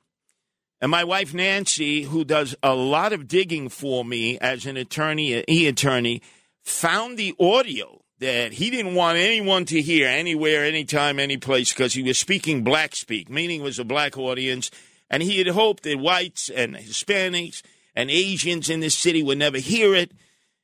And 0.81 0.89
my 0.89 1.03
wife 1.03 1.33
Nancy, 1.33 2.03
who 2.03 2.23
does 2.23 2.55
a 2.63 2.73
lot 2.73 3.13
of 3.13 3.27
digging 3.27 3.69
for 3.69 4.05
me 4.05 4.39
as 4.39 4.65
an 4.65 4.77
attorney, 4.77 5.43
e 5.47 5.67
attorney, 5.67 6.21
found 6.63 7.17
the 7.17 7.35
audio 7.39 8.01
that 8.19 8.53
he 8.53 8.69
didn't 8.69 8.95
want 8.95 9.17
anyone 9.17 9.65
to 9.65 9.81
hear 9.81 10.07
anywhere, 10.07 10.65
anytime, 10.65 11.19
any 11.19 11.37
place 11.37 11.73
because 11.73 11.93
he 11.93 12.03
was 12.03 12.17
speaking 12.17 12.63
black 12.63 12.95
speak, 12.95 13.29
meaning 13.29 13.61
it 13.61 13.63
was 13.63 13.79
a 13.79 13.85
black 13.85 14.17
audience. 14.17 14.71
And 15.09 15.23
he 15.23 15.37
had 15.37 15.47
hoped 15.47 15.83
that 15.83 15.99
whites 15.99 16.49
and 16.49 16.75
Hispanics 16.75 17.61
and 17.95 18.09
Asians 18.09 18.69
in 18.69 18.79
this 18.79 18.97
city 18.97 19.23
would 19.23 19.37
never 19.37 19.57
hear 19.57 19.95
it. 19.95 20.11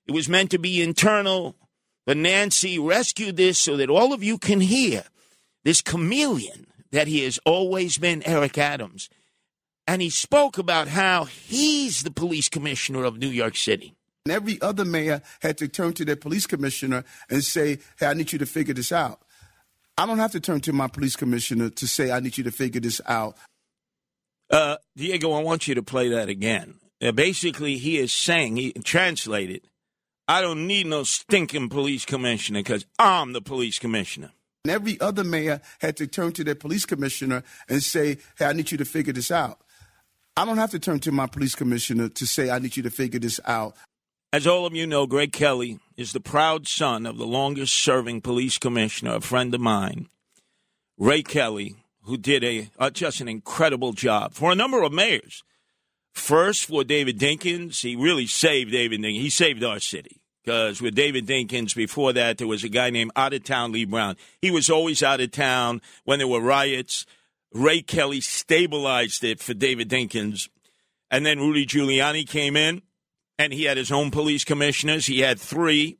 It 0.05 0.11
was 0.11 0.29
meant 0.29 0.51
to 0.51 0.59
be 0.59 0.81
internal. 0.81 1.55
But 2.05 2.17
Nancy 2.17 2.77
rescued 2.77 3.37
this 3.37 3.57
so 3.57 3.77
that 3.77 3.89
all 3.89 4.13
of 4.13 4.23
you 4.23 4.37
can 4.37 4.61
hear 4.61 5.03
this 5.63 5.81
chameleon 5.81 6.67
that 6.91 7.07
he 7.07 7.23
has 7.23 7.39
always 7.45 7.97
been, 7.97 8.23
Eric 8.25 8.57
Adams. 8.57 9.09
And 9.87 10.01
he 10.01 10.09
spoke 10.09 10.57
about 10.57 10.87
how 10.87 11.25
he's 11.25 12.03
the 12.03 12.11
police 12.11 12.49
commissioner 12.49 13.03
of 13.03 13.17
New 13.17 13.29
York 13.29 13.55
City. 13.55 13.95
And 14.25 14.31
every 14.31 14.59
other 14.61 14.85
mayor 14.85 15.21
had 15.41 15.57
to 15.59 15.67
turn 15.67 15.93
to 15.93 16.05
their 16.05 16.15
police 16.15 16.47
commissioner 16.47 17.03
and 17.29 17.43
say, 17.43 17.79
hey, 17.99 18.07
I 18.07 18.13
need 18.13 18.31
you 18.31 18.39
to 18.39 18.45
figure 18.45 18.73
this 18.73 18.91
out. 18.91 19.21
I 19.97 20.05
don't 20.05 20.17
have 20.17 20.31
to 20.31 20.39
turn 20.39 20.61
to 20.61 20.73
my 20.73 20.87
police 20.87 21.15
commissioner 21.15 21.69
to 21.69 21.87
say, 21.87 22.11
I 22.11 22.19
need 22.19 22.37
you 22.37 22.43
to 22.45 22.51
figure 22.51 22.81
this 22.81 22.99
out. 23.05 23.37
Uh, 24.49 24.77
Diego, 24.95 25.31
I 25.31 25.43
want 25.43 25.67
you 25.67 25.75
to 25.75 25.83
play 25.83 26.09
that 26.09 26.29
again. 26.29 26.75
Uh, 27.01 27.11
basically, 27.11 27.77
he 27.77 27.97
is 27.97 28.11
saying, 28.11 28.57
he 28.57 28.73
translated, 28.73 29.67
I 30.27 30.41
don't 30.41 30.65
need 30.65 30.87
no 30.87 31.03
stinking 31.03 31.69
police 31.69 32.05
commissioner 32.05 32.59
because 32.59 32.85
I'm 32.97 33.33
the 33.33 33.41
police 33.41 33.77
commissioner. 33.77 34.31
And 34.63 34.71
every 34.71 34.99
other 34.99 35.23
mayor 35.23 35.61
had 35.79 35.95
to 35.97 36.07
turn 36.07 36.31
to 36.33 36.43
their 36.43 36.55
police 36.55 36.85
commissioner 36.85 37.43
and 37.69 37.83
say, 37.83 38.17
hey, 38.39 38.45
I 38.45 38.53
need 38.53 38.71
you 38.71 38.79
to 38.79 38.85
figure 38.85 39.13
this 39.13 39.29
out. 39.29 39.59
I 40.35 40.43
don't 40.43 40.57
have 40.57 40.71
to 40.71 40.79
turn 40.79 40.99
to 41.01 41.11
my 41.11 41.27
police 41.27 41.53
commissioner 41.53 42.09
to 42.09 42.25
say, 42.25 42.49
I 42.49 42.59
need 42.59 42.75
you 42.75 42.83
to 42.83 42.89
figure 42.89 43.19
this 43.19 43.39
out. 43.45 43.75
As 44.33 44.47
all 44.47 44.65
of 44.65 44.73
you 44.73 44.87
know, 44.87 45.05
Greg 45.05 45.31
Kelly 45.31 45.79
is 45.95 46.11
the 46.11 46.19
proud 46.19 46.67
son 46.67 47.05
of 47.05 47.17
the 47.17 47.27
longest 47.27 47.75
serving 47.75 48.21
police 48.21 48.57
commissioner, 48.57 49.15
a 49.15 49.21
friend 49.21 49.53
of 49.53 49.61
mine, 49.61 50.09
Ray 50.97 51.21
Kelly, 51.21 51.75
who 52.01 52.17
did 52.17 52.43
a 52.43 52.69
uh, 52.77 52.89
just 52.89 53.21
an 53.21 53.29
incredible 53.29 53.93
job 53.93 54.33
for 54.33 54.51
a 54.51 54.55
number 54.55 54.81
of 54.83 54.91
mayors. 54.91 55.43
First, 56.15 56.65
for 56.65 56.83
David 56.83 57.19
Dinkins, 57.19 57.81
he 57.81 57.95
really 57.95 58.25
saved 58.25 58.71
David 58.71 59.01
Dinkins. 59.01 59.21
He 59.21 59.29
saved 59.29 59.63
our 59.63 59.79
city 59.79 60.21
because 60.43 60.81
with 60.81 60.95
David 60.95 61.27
Dinkins, 61.27 61.75
before 61.75 62.13
that, 62.13 62.37
there 62.37 62.47
was 62.47 62.63
a 62.63 62.69
guy 62.69 62.89
named 62.89 63.11
Out 63.15 63.33
of 63.33 63.43
Town 63.43 63.73
Lee 63.73 63.85
Brown. 63.85 64.15
He 64.41 64.49
was 64.49 64.69
always 64.69 65.03
out 65.03 65.19
of 65.19 65.31
town 65.31 65.81
when 66.05 66.19
there 66.19 66.27
were 66.27 66.39
riots. 66.39 67.05
Ray 67.53 67.81
Kelly 67.81 68.21
stabilized 68.21 69.23
it 69.23 69.41
for 69.41 69.53
David 69.53 69.89
Dinkins. 69.89 70.49
And 71.11 71.25
then 71.25 71.39
Rudy 71.39 71.65
Giuliani 71.65 72.27
came 72.27 72.55
in, 72.55 72.81
and 73.37 73.51
he 73.51 73.65
had 73.65 73.77
his 73.77 73.91
own 73.91 74.09
police 74.09 74.45
commissioners. 74.45 75.07
He 75.07 75.19
had 75.19 75.39
three. 75.39 75.97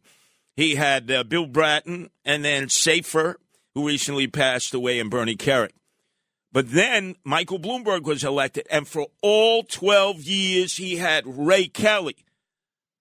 He 0.56 0.76
had 0.76 1.12
uh, 1.12 1.24
Bill 1.26 1.46
Bratton, 1.46 2.10
and 2.24 2.44
then 2.44 2.68
Safir, 2.68 3.36
who 3.74 3.86
recently 3.86 4.28
passed 4.28 4.74
away, 4.74 5.00
and 5.00 5.12
Bernie 5.12 5.36
Kerik. 5.36 5.72
But 6.56 6.72
then 6.72 7.18
Michael 7.26 7.60
Bloomberg 7.60 8.04
was 8.04 8.24
elected, 8.24 8.66
and 8.72 8.88
for 8.88 9.08
all 9.22 9.64
12 9.64 10.22
years, 10.22 10.78
he 10.78 10.96
had 10.96 11.26
Ray 11.28 11.68
Kelly. 11.68 12.16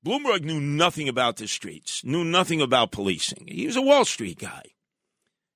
Bloomberg 0.05 0.43
knew 0.43 0.59
nothing 0.61 1.09
about 1.09 1.37
the 1.37 1.47
streets, 1.47 2.05
knew 2.05 2.25
nothing 2.25 2.61
about 2.61 2.91
policing. 2.91 3.47
He 3.47 3.67
was 3.67 3.77
a 3.77 3.81
Wall 3.81 4.05
Street 4.05 4.41
guy. 4.41 4.73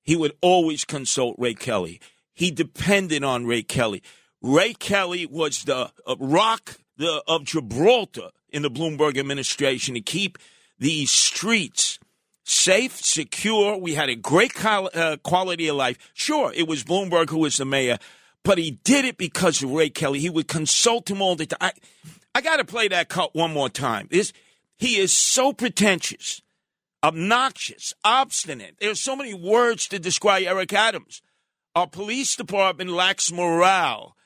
He 0.04 0.14
would 0.14 0.34
always 0.40 0.84
consult 0.84 1.34
Ray 1.40 1.54
Kelly. 1.54 2.00
He 2.34 2.52
depended 2.52 3.24
on 3.24 3.46
Ray 3.46 3.64
Kelly. 3.64 4.04
Ray 4.40 4.74
Kelly 4.74 5.26
was 5.26 5.64
the 5.64 5.90
uh, 6.06 6.14
rock 6.20 6.76
of 7.26 7.46
Gibraltar 7.46 8.28
in 8.48 8.62
the 8.62 8.70
Bloomberg 8.70 9.18
administration 9.18 9.94
to 9.94 10.00
keep 10.00 10.38
these 10.78 11.10
streets 11.10 11.98
safe, 12.48 12.96
secure. 12.96 13.76
We 13.76 13.94
had 13.94 14.08
a 14.08 14.16
great 14.16 14.52
uh, 14.64 15.16
quality 15.22 15.68
of 15.68 15.76
life. 15.76 15.98
Sure, 16.14 16.52
it 16.54 16.66
was 16.66 16.84
Bloomberg 16.84 17.30
who 17.30 17.38
was 17.38 17.56
the 17.56 17.64
mayor, 17.64 17.98
but 18.44 18.58
he 18.58 18.72
did 18.84 19.04
it 19.04 19.18
because 19.18 19.62
of 19.62 19.70
Ray 19.70 19.90
Kelly. 19.90 20.20
He 20.20 20.30
would 20.30 20.48
consult 20.48 21.10
him 21.10 21.20
all 21.22 21.36
the 21.36 21.46
time. 21.46 21.58
I, 21.60 21.72
I 22.34 22.40
got 22.40 22.56
to 22.58 22.64
play 22.64 22.88
that 22.88 23.08
cut 23.08 23.34
one 23.34 23.52
more 23.52 23.68
time. 23.68 24.08
This, 24.10 24.32
he 24.76 24.96
is 24.96 25.12
so 25.12 25.52
pretentious, 25.52 26.40
obnoxious, 27.02 27.92
obstinate. 28.04 28.76
There's 28.80 29.00
so 29.00 29.16
many 29.16 29.34
words 29.34 29.88
to 29.88 29.98
describe 29.98 30.44
Eric 30.44 30.72
Adams. 30.72 31.22
Our 31.74 31.86
police 31.86 32.36
department 32.36 32.90
lacks 32.90 33.30
morale. 33.30 34.16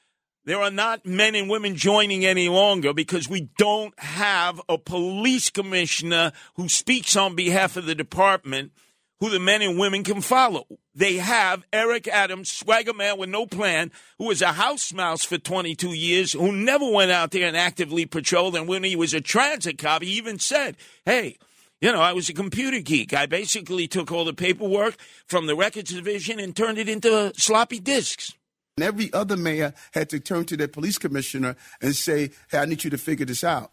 There 0.44 0.60
are 0.60 0.70
not 0.72 1.06
men 1.06 1.36
and 1.36 1.48
women 1.48 1.76
joining 1.76 2.24
any 2.24 2.48
longer 2.48 2.92
because 2.92 3.28
we 3.28 3.48
don't 3.58 3.96
have 4.00 4.60
a 4.68 4.76
police 4.76 5.50
commissioner 5.50 6.32
who 6.54 6.68
speaks 6.68 7.16
on 7.16 7.36
behalf 7.36 7.76
of 7.76 7.86
the 7.86 7.94
department 7.94 8.72
who 9.20 9.30
the 9.30 9.38
men 9.38 9.62
and 9.62 9.78
women 9.78 10.02
can 10.02 10.20
follow. 10.20 10.66
They 10.96 11.18
have 11.18 11.64
Eric 11.72 12.08
Adams, 12.08 12.50
swagger 12.50 12.92
man 12.92 13.18
with 13.18 13.28
no 13.28 13.46
plan, 13.46 13.92
who 14.18 14.24
was 14.24 14.42
a 14.42 14.54
house 14.54 14.92
mouse 14.92 15.24
for 15.24 15.38
22 15.38 15.90
years, 15.90 16.32
who 16.32 16.50
never 16.50 16.90
went 16.90 17.12
out 17.12 17.30
there 17.30 17.46
and 17.46 17.56
actively 17.56 18.04
patrolled. 18.04 18.56
And 18.56 18.66
when 18.66 18.82
he 18.82 18.96
was 18.96 19.14
a 19.14 19.20
transit 19.20 19.78
cop, 19.78 20.02
he 20.02 20.10
even 20.14 20.40
said, 20.40 20.76
hey, 21.06 21.36
you 21.80 21.92
know, 21.92 22.00
I 22.00 22.12
was 22.12 22.28
a 22.28 22.34
computer 22.34 22.80
geek. 22.80 23.14
I 23.14 23.26
basically 23.26 23.86
took 23.86 24.10
all 24.10 24.24
the 24.24 24.34
paperwork 24.34 24.96
from 25.24 25.46
the 25.46 25.54
records 25.54 25.92
division 25.92 26.40
and 26.40 26.56
turned 26.56 26.78
it 26.78 26.88
into 26.88 27.32
sloppy 27.36 27.78
disks. 27.78 28.34
And 28.76 28.84
every 28.84 29.12
other 29.12 29.36
mayor 29.36 29.74
had 29.92 30.08
to 30.10 30.20
turn 30.20 30.44
to 30.46 30.56
their 30.56 30.68
police 30.68 30.98
commissioner 30.98 31.56
and 31.80 31.94
say, 31.94 32.30
hey, 32.50 32.58
I 32.58 32.64
need 32.64 32.84
you 32.84 32.90
to 32.90 32.98
figure 32.98 33.26
this 33.26 33.44
out. 33.44 33.72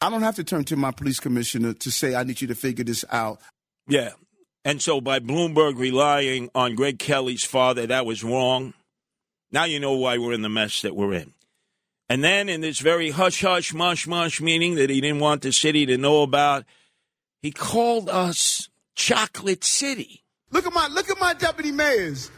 I 0.00 0.10
don't 0.10 0.22
have 0.22 0.36
to 0.36 0.44
turn 0.44 0.64
to 0.64 0.76
my 0.76 0.90
police 0.90 1.20
commissioner 1.20 1.74
to 1.74 1.90
say, 1.90 2.14
I 2.14 2.24
need 2.24 2.40
you 2.40 2.48
to 2.48 2.54
figure 2.54 2.84
this 2.84 3.04
out. 3.10 3.40
Yeah. 3.86 4.10
And 4.64 4.80
so 4.80 5.00
by 5.00 5.20
Bloomberg 5.20 5.78
relying 5.78 6.50
on 6.54 6.74
Greg 6.74 6.98
Kelly's 6.98 7.44
father, 7.44 7.86
that 7.86 8.06
was 8.06 8.24
wrong. 8.24 8.72
Now 9.52 9.64
you 9.64 9.78
know 9.78 9.92
why 9.92 10.18
we're 10.18 10.32
in 10.32 10.42
the 10.42 10.48
mess 10.48 10.82
that 10.82 10.96
we're 10.96 11.12
in. 11.12 11.34
And 12.08 12.24
then 12.24 12.48
in 12.48 12.60
this 12.60 12.80
very 12.80 13.10
hush 13.10 13.42
hush 13.42 13.72
mush 13.72 14.06
mush 14.06 14.40
meeting 14.40 14.74
that 14.76 14.90
he 14.90 15.00
didn't 15.00 15.20
want 15.20 15.42
the 15.42 15.52
city 15.52 15.86
to 15.86 15.96
know 15.96 16.22
about, 16.22 16.64
he 17.40 17.50
called 17.50 18.08
us 18.08 18.68
Chocolate 18.94 19.64
City. 19.64 20.22
Look 20.50 20.66
at 20.66 20.72
my 20.72 20.88
look 20.88 21.10
at 21.10 21.18
my 21.18 21.34
deputy 21.34 21.72
mayors. 21.72 22.30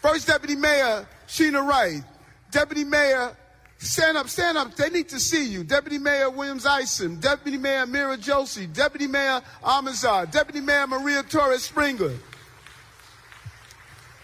First 0.00 0.26
deputy 0.26 0.56
mayor 0.56 1.06
Sheena 1.30 1.64
Wright. 1.66 2.02
Deputy 2.50 2.82
Mayor, 2.82 3.36
stand 3.78 4.18
up, 4.18 4.28
stand 4.28 4.58
up. 4.58 4.74
They 4.74 4.90
need 4.90 5.08
to 5.10 5.20
see 5.20 5.46
you. 5.48 5.62
Deputy 5.62 5.98
Mayor 5.98 6.28
Williams 6.28 6.66
Isom. 6.66 7.20
Deputy 7.20 7.56
Mayor 7.56 7.86
Meera 7.86 8.18
Joshi. 8.18 8.70
Deputy 8.72 9.06
Mayor 9.06 9.40
Almanzar. 9.62 10.28
Deputy 10.30 10.60
Mayor 10.60 10.88
Maria 10.88 11.22
Torres 11.22 11.62
Springer. 11.62 12.16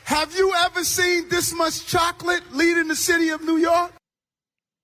Have 0.05 0.35
you 0.35 0.53
ever 0.57 0.83
seen 0.83 1.29
this 1.29 1.55
much 1.55 1.87
chocolate 1.87 2.43
leading 2.53 2.89
the 2.89 2.97
city 2.97 3.29
of 3.29 3.43
New 3.43 3.57
York? 3.57 3.93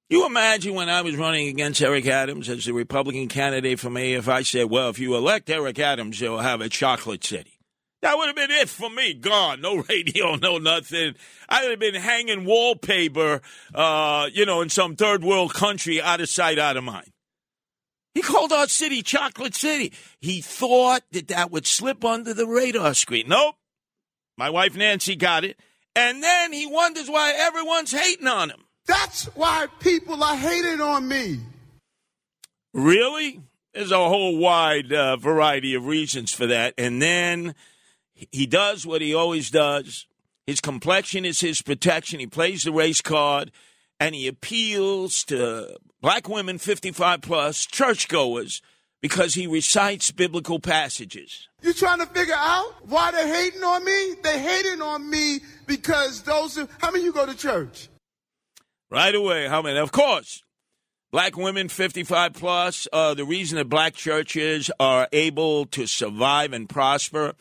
You 0.09 0.27
imagine 0.27 0.75
when 0.75 0.89
I 0.89 1.01
was 1.03 1.17
running 1.17 1.49
against 1.49 1.83
Eric 1.83 2.07
Adams 2.07 2.49
as 2.49 2.65
the 2.65 2.73
Republican 2.73 3.29
candidate 3.29 3.81
for 3.81 3.91
mayor, 3.91 4.19
if 4.19 4.29
I 4.29 4.43
said, 4.43 4.71
well, 4.71 4.91
if 4.91 4.99
you 4.99 5.17
elect 5.17 5.49
Eric 5.51 5.79
Adams, 5.79 6.21
you'll 6.21 6.39
have 6.39 6.61
a 6.61 6.69
chocolate 6.69 7.25
city. 7.25 7.52
That 8.03 8.19
would 8.19 8.27
have 8.27 8.37
been 8.37 8.51
it 8.51 8.69
for 8.69 8.91
me. 8.91 9.15
Gone. 9.15 9.61
No 9.61 9.77
radio, 9.89 10.35
no 10.35 10.59
nothing. 10.59 11.15
I 11.49 11.63
would 11.63 11.71
have 11.71 11.81
been 11.81 11.95
hanging 11.95 12.45
wallpaper, 12.45 13.41
uh, 13.75 14.29
you 14.33 14.45
know, 14.45 14.61
in 14.61 14.69
some 14.69 14.97
third 14.97 15.25
world 15.25 15.55
country, 15.55 16.03
out 16.03 16.21
of 16.21 16.29
sight, 16.29 16.59
out 16.59 16.77
of 16.77 16.85
mind. 16.85 17.09
He 18.15 18.21
called 18.21 18.53
our 18.53 18.69
city 18.69 19.03
Chocolate 19.03 19.55
City. 19.55 19.93
He 20.21 20.43
thought 20.43 21.03
that 21.13 21.29
that 21.29 21.51
would 21.51 21.67
slip 21.67 22.05
under 22.05 22.35
the 22.35 22.47
radar 22.47 22.93
screen. 22.93 23.29
Nope. 23.29 23.55
My 24.37 24.51
wife 24.51 24.77
Nancy 24.77 25.17
got 25.17 25.45
it. 25.45 25.59
And 25.95 26.23
then 26.23 26.53
he 26.53 26.67
wonders 26.67 27.09
why 27.09 27.33
everyone's 27.35 27.93
hating 27.93 28.27
on 28.27 28.51
him. 28.51 28.65
That's 28.87 29.25
why 29.35 29.69
people 29.81 30.23
are 30.23 30.37
hating 30.37 30.81
on 30.81 31.07
me. 31.07 31.39
Really? 32.75 33.41
There's 33.73 33.93
a 33.93 33.97
whole 33.97 34.37
wide 34.37 34.93
uh, 34.93 35.17
variety 35.17 35.75
of 35.75 35.87
reasons 35.87 36.33
for 36.33 36.47
that. 36.47 36.75
And 36.77 37.01
then 37.01 37.55
he 38.31 38.47
does 38.47 38.87
what 38.87 39.03
he 39.03 39.15
always 39.15 39.51
does. 39.51 40.07
His 40.47 40.61
complexion 40.61 41.25
is 41.25 41.41
his 41.41 41.63
protection. 41.63 42.21
He 42.21 42.27
plays 42.27 42.65
the 42.65 42.73
race 42.73 43.01
card, 43.01 43.53
and 44.01 44.15
he 44.15 44.27
appeals 44.27 45.25
to 45.25 45.77
black 46.01 46.29
women 46.29 46.59
55 46.59 47.21
plus, 47.23 47.65
churchgoers, 47.65 48.61
because 49.01 49.35
he 49.35 49.47
recites 49.47 50.11
biblical 50.11 50.59
passages. 50.59 51.49
You 51.63 51.73
trying 51.73 52.01
to 52.01 52.07
figure 52.07 52.35
out 52.37 52.75
why 52.89 53.11
they're 53.13 53.27
hating 53.27 53.63
on 53.63 53.85
me? 53.85 54.15
They're 54.23 54.39
hating 54.39 54.83
on 54.83 55.09
me 55.09 55.41
because 55.67 56.23
those 56.23 56.59
are, 56.59 56.69
how 56.81 56.91
many 56.91 57.05
you 57.05 57.13
go 57.13 57.27
to 57.27 57.37
church? 57.37 57.89
Right 58.91 59.15
away. 59.15 59.49
How 59.49 59.63
many? 59.63 59.79
Of 59.79 59.93
course. 59.93 60.43
Black 61.13 61.37
women 61.37 61.69
55 61.69 62.33
plus, 62.33 62.89
uh, 62.93 63.13
the 63.13 63.25
reason 63.25 63.59
that 63.59 63.69
black 63.69 63.95
churches 63.95 64.71
are 64.81 65.09
able 65.13 65.67
to 65.67 65.87
survive 65.87 66.55
and 66.55 66.69
prosper 66.69 67.35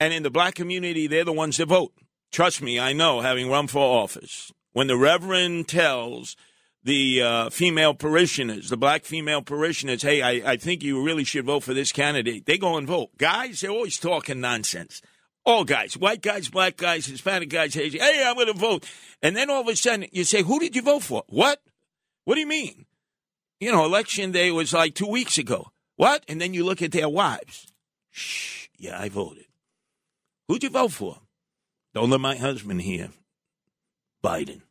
and 0.00 0.12
in 0.12 0.22
the 0.22 0.30
black 0.30 0.54
community, 0.54 1.06
they're 1.06 1.24
the 1.24 1.32
ones 1.32 1.56
that 1.56 1.66
vote. 1.66 1.92
Trust 2.32 2.62
me, 2.62 2.80
I 2.80 2.92
know, 2.92 3.20
having 3.20 3.50
run 3.50 3.68
for 3.68 4.02
office. 4.02 4.52
When 4.72 4.88
the 4.88 4.96
Reverend 4.96 5.68
tells 5.68 6.36
the 6.82 7.22
uh, 7.22 7.50
female 7.50 7.94
parishioners, 7.94 8.68
the 8.70 8.76
black 8.76 9.04
female 9.04 9.40
parishioners, 9.40 10.02
hey, 10.02 10.20
I, 10.20 10.52
I 10.52 10.56
think 10.56 10.82
you 10.82 11.02
really 11.02 11.24
should 11.24 11.46
vote 11.46 11.62
for 11.62 11.74
this 11.74 11.92
candidate, 11.92 12.46
they 12.46 12.58
go 12.58 12.76
and 12.76 12.86
vote. 12.86 13.16
Guys, 13.16 13.60
they're 13.60 13.70
always 13.70 13.98
talking 13.98 14.40
nonsense. 14.40 15.00
All 15.46 15.64
guys, 15.64 15.96
white 15.96 16.22
guys, 16.22 16.48
black 16.48 16.76
guys, 16.76 17.06
Hispanic 17.06 17.50
guys, 17.50 17.76
Asian, 17.76 18.00
hey, 18.00 18.24
I'm 18.26 18.34
going 18.34 18.46
to 18.48 18.54
vote. 18.54 18.88
And 19.22 19.36
then 19.36 19.50
all 19.50 19.60
of 19.60 19.68
a 19.68 19.76
sudden, 19.76 20.06
you 20.10 20.24
say, 20.24 20.42
who 20.42 20.58
did 20.58 20.74
you 20.74 20.82
vote 20.82 21.02
for? 21.02 21.22
What? 21.28 21.60
What 22.24 22.34
do 22.34 22.40
you 22.40 22.46
mean? 22.46 22.86
You 23.60 23.70
know, 23.70 23.84
election 23.84 24.32
day 24.32 24.50
was 24.50 24.72
like 24.72 24.94
two 24.94 25.06
weeks 25.06 25.38
ago. 25.38 25.70
What? 25.96 26.24
And 26.28 26.40
then 26.40 26.54
you 26.54 26.64
look 26.64 26.82
at 26.82 26.92
their 26.92 27.08
wives. 27.08 27.70
Shh, 28.10 28.68
yeah, 28.78 29.00
I 29.00 29.08
voted. 29.08 29.44
Who'd 30.48 30.62
you 30.62 30.70
vote 30.70 30.92
for? 30.92 31.20
Don't 31.94 32.10
let 32.10 32.20
my 32.20 32.36
husband 32.36 32.82
hear. 32.82 33.10
Biden. 34.22 34.62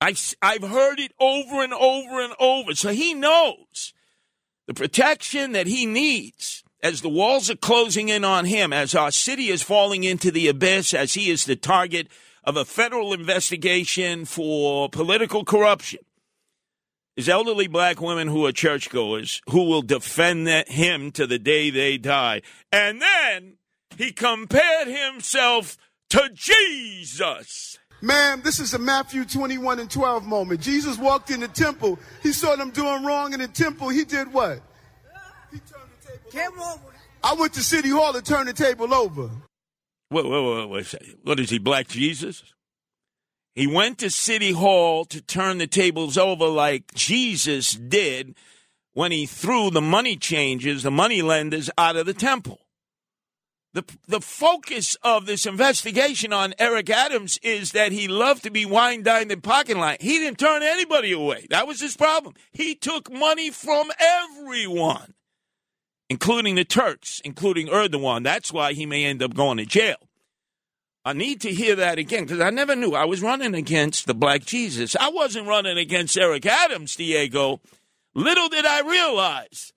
I, 0.00 0.14
I've 0.42 0.62
heard 0.62 1.00
it 1.00 1.12
over 1.18 1.62
and 1.62 1.72
over 1.72 2.20
and 2.20 2.34
over. 2.38 2.74
So 2.74 2.90
he 2.90 3.14
knows 3.14 3.92
the 4.66 4.74
protection 4.74 5.52
that 5.52 5.66
he 5.66 5.86
needs 5.86 6.62
as 6.82 7.00
the 7.00 7.08
walls 7.08 7.50
are 7.50 7.56
closing 7.56 8.08
in 8.08 8.24
on 8.24 8.44
him, 8.44 8.72
as 8.72 8.94
our 8.94 9.10
city 9.10 9.48
is 9.48 9.62
falling 9.62 10.04
into 10.04 10.30
the 10.30 10.46
abyss, 10.46 10.94
as 10.94 11.14
he 11.14 11.30
is 11.30 11.44
the 11.44 11.56
target 11.56 12.08
of 12.44 12.56
a 12.56 12.64
federal 12.64 13.12
investigation 13.12 14.24
for 14.24 14.88
political 14.88 15.44
corruption. 15.44 16.00
Is 17.16 17.28
elderly 17.28 17.66
black 17.66 18.00
women 18.00 18.28
who 18.28 18.46
are 18.46 18.52
churchgoers 18.52 19.42
who 19.50 19.64
will 19.64 19.82
defend 19.82 20.46
him 20.68 21.10
to 21.12 21.26
the 21.26 21.40
day 21.40 21.68
they 21.68 21.98
die. 21.98 22.42
And 22.70 23.02
then 23.02 23.57
he 23.98 24.12
compared 24.12 24.86
himself 24.86 25.76
to 26.10 26.30
Jesus. 26.32 27.78
Man, 28.00 28.40
this 28.42 28.60
is 28.60 28.72
a 28.72 28.78
Matthew 28.78 29.24
21 29.24 29.80
and 29.80 29.90
12 29.90 30.24
moment. 30.24 30.60
Jesus 30.60 30.96
walked 30.96 31.30
in 31.30 31.40
the 31.40 31.48
temple. 31.48 31.98
He 32.22 32.32
saw 32.32 32.54
them 32.54 32.70
doing 32.70 33.04
wrong 33.04 33.32
in 33.32 33.40
the 33.40 33.48
temple. 33.48 33.88
He 33.88 34.04
did 34.04 34.32
what? 34.32 34.60
He 35.50 35.58
turned 35.58 35.90
the 36.00 36.30
table 36.30 36.62
over. 36.62 36.94
I 37.24 37.34
went 37.34 37.54
to 37.54 37.60
City 37.64 37.88
Hall 37.88 38.12
to 38.12 38.22
turn 38.22 38.46
the 38.46 38.52
table 38.52 38.94
over. 38.94 39.30
Wait, 40.10 40.24
wait, 40.24 40.68
wait, 40.68 40.68
wait. 40.70 41.16
What 41.24 41.40
is 41.40 41.50
he, 41.50 41.58
Black 41.58 41.88
Jesus? 41.88 42.44
He 43.56 43.66
went 43.66 43.98
to 43.98 44.10
City 44.10 44.52
Hall 44.52 45.04
to 45.06 45.20
turn 45.20 45.58
the 45.58 45.66
tables 45.66 46.16
over 46.16 46.46
like 46.46 46.94
Jesus 46.94 47.72
did 47.72 48.36
when 48.92 49.10
he 49.10 49.26
threw 49.26 49.70
the 49.70 49.80
money 49.80 50.14
changers, 50.14 50.84
the 50.84 50.92
money 50.92 51.20
lenders, 51.20 51.68
out 51.76 51.96
of 51.96 52.06
the 52.06 52.14
temple. 52.14 52.60
The, 53.78 53.84
the 54.08 54.20
focus 54.20 54.96
of 55.04 55.26
this 55.26 55.46
investigation 55.46 56.32
on 56.32 56.52
Eric 56.58 56.90
Adams 56.90 57.38
is 57.44 57.70
that 57.70 57.92
he 57.92 58.08
loved 58.08 58.42
to 58.42 58.50
be 58.50 58.66
wine 58.66 59.04
dined 59.04 59.30
in 59.30 59.40
parking 59.40 59.78
lot. 59.78 60.02
He 60.02 60.18
didn't 60.18 60.40
turn 60.40 60.64
anybody 60.64 61.12
away. 61.12 61.46
That 61.50 61.68
was 61.68 61.80
his 61.80 61.96
problem. 61.96 62.34
He 62.50 62.74
took 62.74 63.08
money 63.08 63.50
from 63.50 63.92
everyone, 64.00 65.14
including 66.10 66.56
the 66.56 66.64
Turks, 66.64 67.20
including 67.24 67.68
Erdogan. 67.68 68.24
That's 68.24 68.52
why 68.52 68.72
he 68.72 68.84
may 68.84 69.04
end 69.04 69.22
up 69.22 69.34
going 69.34 69.58
to 69.58 69.64
jail. 69.64 70.08
I 71.04 71.12
need 71.12 71.40
to 71.42 71.52
hear 71.52 71.76
that 71.76 72.00
again 72.00 72.24
because 72.24 72.40
I 72.40 72.50
never 72.50 72.74
knew 72.74 72.94
I 72.96 73.04
was 73.04 73.22
running 73.22 73.54
against 73.54 74.08
the 74.08 74.14
Black 74.14 74.44
Jesus. 74.44 74.96
I 74.96 75.10
wasn't 75.10 75.46
running 75.46 75.78
against 75.78 76.18
Eric 76.18 76.46
Adams, 76.46 76.96
Diego. 76.96 77.60
Little 78.12 78.48
did 78.48 78.66
I 78.66 78.80
realize 78.80 79.72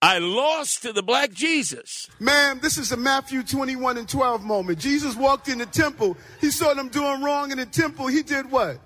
I 0.00 0.18
lost 0.18 0.82
to 0.82 0.92
the 0.92 1.02
Black 1.02 1.32
Jesus. 1.32 2.08
Ma'am, 2.20 2.60
this 2.62 2.78
is 2.78 2.92
a 2.92 2.96
Matthew 2.96 3.42
21 3.42 3.98
and 3.98 4.08
12 4.08 4.44
moment. 4.44 4.78
Jesus 4.78 5.16
walked 5.16 5.48
in 5.48 5.58
the 5.58 5.66
temple. 5.66 6.16
He 6.40 6.50
saw 6.50 6.72
them 6.74 6.88
doing 6.88 7.22
wrong 7.22 7.50
in 7.50 7.58
the 7.58 7.66
temple. 7.66 8.06
He 8.06 8.22
did 8.22 8.50
what? 8.50 8.78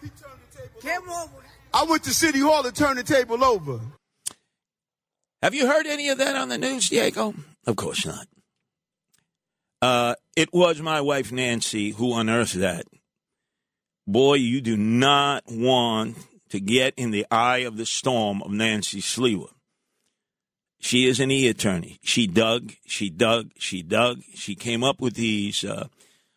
He 0.00 0.08
turned 0.08 0.40
the 0.52 0.80
table 0.80 1.12
over. 1.12 1.32
I 1.74 1.84
went 1.84 2.04
to 2.04 2.14
City 2.14 2.38
Hall 2.38 2.62
to 2.62 2.72
turn 2.72 2.96
the 2.96 3.02
table 3.02 3.44
over. 3.44 3.80
Have 5.42 5.54
you 5.54 5.66
heard 5.66 5.86
any 5.86 6.08
of 6.10 6.18
that 6.18 6.36
on 6.36 6.48
the 6.48 6.58
news, 6.58 6.88
Diego? 6.88 7.34
Of 7.66 7.76
course 7.76 8.06
not. 8.06 8.28
Uh, 9.82 10.14
it 10.36 10.52
was 10.52 10.80
my 10.80 11.00
wife 11.00 11.32
Nancy 11.32 11.90
who 11.90 12.14
unearthed 12.14 12.54
that. 12.54 12.84
Boy, 14.06 14.34
you 14.34 14.60
do 14.60 14.76
not 14.76 15.44
want 15.48 16.18
to 16.50 16.60
get 16.60 16.94
in 16.96 17.10
the 17.10 17.26
eye 17.30 17.58
of 17.58 17.76
the 17.76 17.86
storm 17.86 18.42
of 18.42 18.50
Nancy 18.50 19.00
Sliwa. 19.00 19.48
She 20.80 21.06
is 21.06 21.20
an 21.20 21.30
e 21.30 21.46
attorney. 21.46 21.98
She 22.02 22.26
dug, 22.26 22.72
she 22.86 23.10
dug, 23.10 23.50
she 23.58 23.82
dug. 23.82 24.22
She 24.34 24.54
came 24.54 24.82
up 24.82 25.00
with 25.00 25.14
these 25.14 25.62
uh, 25.62 25.88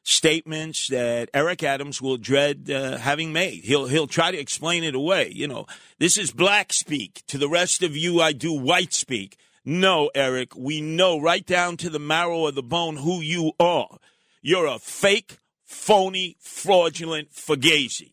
statements 0.04 0.90
that 0.90 1.30
Eric 1.34 1.64
Adams 1.64 2.02
will 2.02 2.18
dread 2.18 2.70
uh, 2.70 2.98
having 2.98 3.32
made. 3.32 3.64
He'll 3.64 3.88
he'll 3.88 4.06
try 4.06 4.32
to 4.32 4.38
explain 4.38 4.84
it 4.84 4.96
away. 4.96 5.32
You 5.34 5.48
know, 5.48 5.66
this 5.98 6.18
is 6.18 6.32
black 6.32 6.74
speak. 6.74 7.24
To 7.28 7.38
the 7.38 7.48
rest 7.48 7.84
of 7.84 7.96
you, 7.96 8.22
I 8.22 8.34
do 8.34 8.52
white 8.52 8.94
speak. 8.94 9.38
No, 9.64 10.12
Eric, 10.14 10.58
we 10.58 10.82
know 10.82 11.22
right 11.22 11.46
down 11.46 11.78
to 11.78 11.90
the 11.90 11.98
marrow 11.98 12.46
of 12.46 12.56
the 12.56 12.62
bone 12.62 12.98
who 12.98 13.22
you 13.22 13.54
are. 13.62 13.98
You're 14.42 14.68
a 14.68 14.78
fake, 14.78 15.38
phony, 15.64 16.36
fraudulent 16.42 17.32
fugazi. 17.32 18.12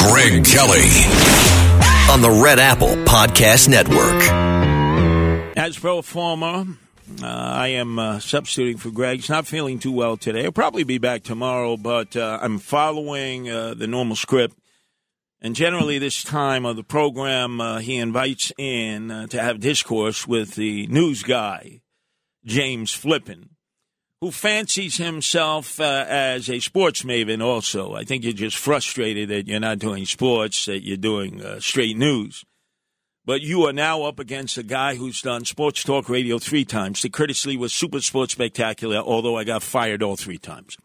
Greg 0.00 0.44
Kelly. 0.44 1.59
On 2.10 2.22
the 2.22 2.42
Red 2.42 2.58
Apple 2.58 2.96
Podcast 3.04 3.68
Network. 3.68 4.20
As 5.56 5.78
pro 5.78 6.02
former, 6.02 6.66
uh, 7.22 7.24
I 7.24 7.68
am 7.68 8.00
uh, 8.00 8.18
substituting 8.18 8.78
for 8.78 8.90
Greg. 8.90 9.18
He's 9.18 9.28
not 9.28 9.46
feeling 9.46 9.78
too 9.78 9.92
well 9.92 10.16
today. 10.16 10.44
I'll 10.44 10.50
probably 10.50 10.82
be 10.82 10.98
back 10.98 11.22
tomorrow, 11.22 11.76
but 11.76 12.16
uh, 12.16 12.40
I'm 12.42 12.58
following 12.58 13.48
uh, 13.48 13.74
the 13.74 13.86
normal 13.86 14.16
script. 14.16 14.58
And 15.40 15.54
generally, 15.54 15.98
this 15.98 16.24
time 16.24 16.66
of 16.66 16.74
the 16.74 16.82
program, 16.82 17.60
uh, 17.60 17.78
he 17.78 17.96
invites 17.96 18.50
in 18.58 19.12
uh, 19.12 19.28
to 19.28 19.40
have 19.40 19.60
discourse 19.60 20.26
with 20.26 20.56
the 20.56 20.88
news 20.88 21.22
guy, 21.22 21.80
James 22.44 22.92
Flippin, 22.92 23.49
who 24.20 24.30
fancies 24.30 24.98
himself 24.98 25.80
uh, 25.80 26.04
as 26.06 26.50
a 26.50 26.60
sports 26.60 27.02
maven 27.02 27.42
also. 27.42 27.94
I 27.94 28.04
think 28.04 28.22
you're 28.22 28.32
just 28.34 28.56
frustrated 28.56 29.30
that 29.30 29.48
you're 29.48 29.60
not 29.60 29.78
doing 29.78 30.04
sports, 30.04 30.66
that 30.66 30.84
you're 30.84 30.98
doing 30.98 31.42
uh, 31.42 31.60
straight 31.60 31.96
news. 31.96 32.44
But 33.24 33.40
you 33.40 33.66
are 33.66 33.72
now 33.72 34.02
up 34.02 34.18
against 34.18 34.58
a 34.58 34.62
guy 34.62 34.96
who's 34.96 35.22
done 35.22 35.44
sports 35.44 35.84
talk 35.84 36.08
radio 36.08 36.38
three 36.38 36.64
times. 36.64 37.02
The 37.02 37.10
Curtis 37.10 37.44
Sliwa 37.44 37.70
Super 37.70 38.00
Sports 38.00 38.32
Spectacular, 38.32 38.98
although 38.98 39.36
I 39.36 39.44
got 39.44 39.62
fired 39.62 40.02
all 40.02 40.16
three 40.16 40.38
times. 40.38 40.76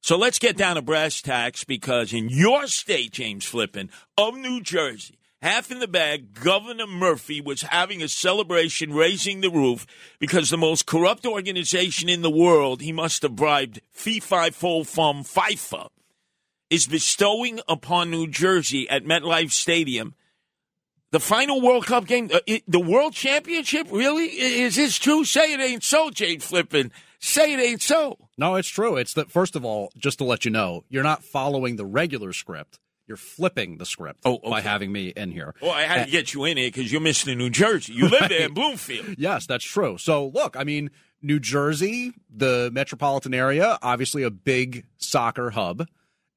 So 0.00 0.18
let's 0.18 0.38
get 0.38 0.56
down 0.56 0.76
to 0.76 0.82
brass 0.82 1.22
tacks 1.22 1.64
because 1.64 2.12
in 2.12 2.28
your 2.28 2.66
state, 2.66 3.12
James 3.12 3.44
Flippin, 3.44 3.88
of 4.18 4.36
New 4.36 4.60
Jersey, 4.60 5.18
half 5.44 5.70
in 5.70 5.78
the 5.78 5.86
bag, 5.86 6.32
Governor 6.32 6.86
Murphy 6.86 7.40
was 7.40 7.62
having 7.62 8.02
a 8.02 8.08
celebration 8.08 8.94
raising 8.94 9.42
the 9.42 9.50
roof 9.50 9.86
because 10.18 10.48
the 10.48 10.56
most 10.56 10.86
corrupt 10.86 11.26
organization 11.26 12.08
in 12.08 12.22
the 12.22 12.30
world, 12.30 12.80
he 12.80 12.92
must 12.92 13.22
have 13.22 13.36
bribed 13.36 13.80
Fee 13.92 14.20
Fi 14.20 14.50
Fo 14.50 14.84
Fum 14.84 15.22
FIFA, 15.22 15.88
is 16.70 16.86
bestowing 16.86 17.60
upon 17.68 18.10
New 18.10 18.26
Jersey 18.26 18.88
at 18.88 19.04
MetLife 19.04 19.52
Stadium 19.52 20.14
the 21.14 21.20
final 21.20 21.60
World 21.60 21.86
Cup 21.86 22.06
game, 22.06 22.28
uh, 22.34 22.40
it, 22.44 22.64
the 22.66 22.80
World 22.80 23.12
Championship. 23.12 23.86
Really, 23.92 24.24
is 24.24 24.74
this 24.74 24.98
true? 24.98 25.24
Say 25.24 25.52
it 25.52 25.60
ain't 25.60 25.84
so, 25.84 26.10
James 26.10 26.44
Flippin. 26.44 26.90
Say 27.20 27.54
it 27.54 27.60
ain't 27.60 27.82
so. 27.82 28.18
No, 28.36 28.56
it's 28.56 28.68
true. 28.68 28.96
It's 28.96 29.14
that 29.14 29.30
first 29.30 29.54
of 29.54 29.64
all, 29.64 29.92
just 29.96 30.18
to 30.18 30.24
let 30.24 30.44
you 30.44 30.50
know, 30.50 30.82
you're 30.88 31.04
not 31.04 31.22
following 31.22 31.76
the 31.76 31.86
regular 31.86 32.32
script. 32.32 32.80
You're 33.06 33.16
flipping 33.18 33.76
the 33.78 33.84
script 33.86 34.20
Oh, 34.24 34.38
by 34.38 34.60
having 34.62 34.90
me 34.90 35.08
in 35.08 35.30
here. 35.30 35.54
Well, 35.60 35.72
I 35.72 35.82
had 35.82 35.96
to 35.96 36.02
uh, 36.02 36.06
get 36.06 36.32
you 36.32 36.44
in 36.46 36.56
here 36.56 36.68
because 36.68 36.90
you're 36.90 37.00
Mr. 37.02 37.36
New 37.36 37.50
Jersey. 37.50 37.92
You 37.92 38.08
live 38.08 38.28
there 38.30 38.46
in 38.46 38.54
Bloomfield. 38.54 39.16
Yes, 39.18 39.46
that's 39.46 39.64
true. 39.64 39.98
So, 39.98 40.28
look, 40.28 40.56
I 40.56 40.64
mean, 40.64 40.90
New 41.20 41.38
Jersey, 41.38 42.12
the 42.34 42.70
metropolitan 42.72 43.34
area, 43.34 43.78
obviously 43.82 44.22
a 44.22 44.30
big 44.30 44.86
soccer 44.96 45.50
hub, 45.50 45.86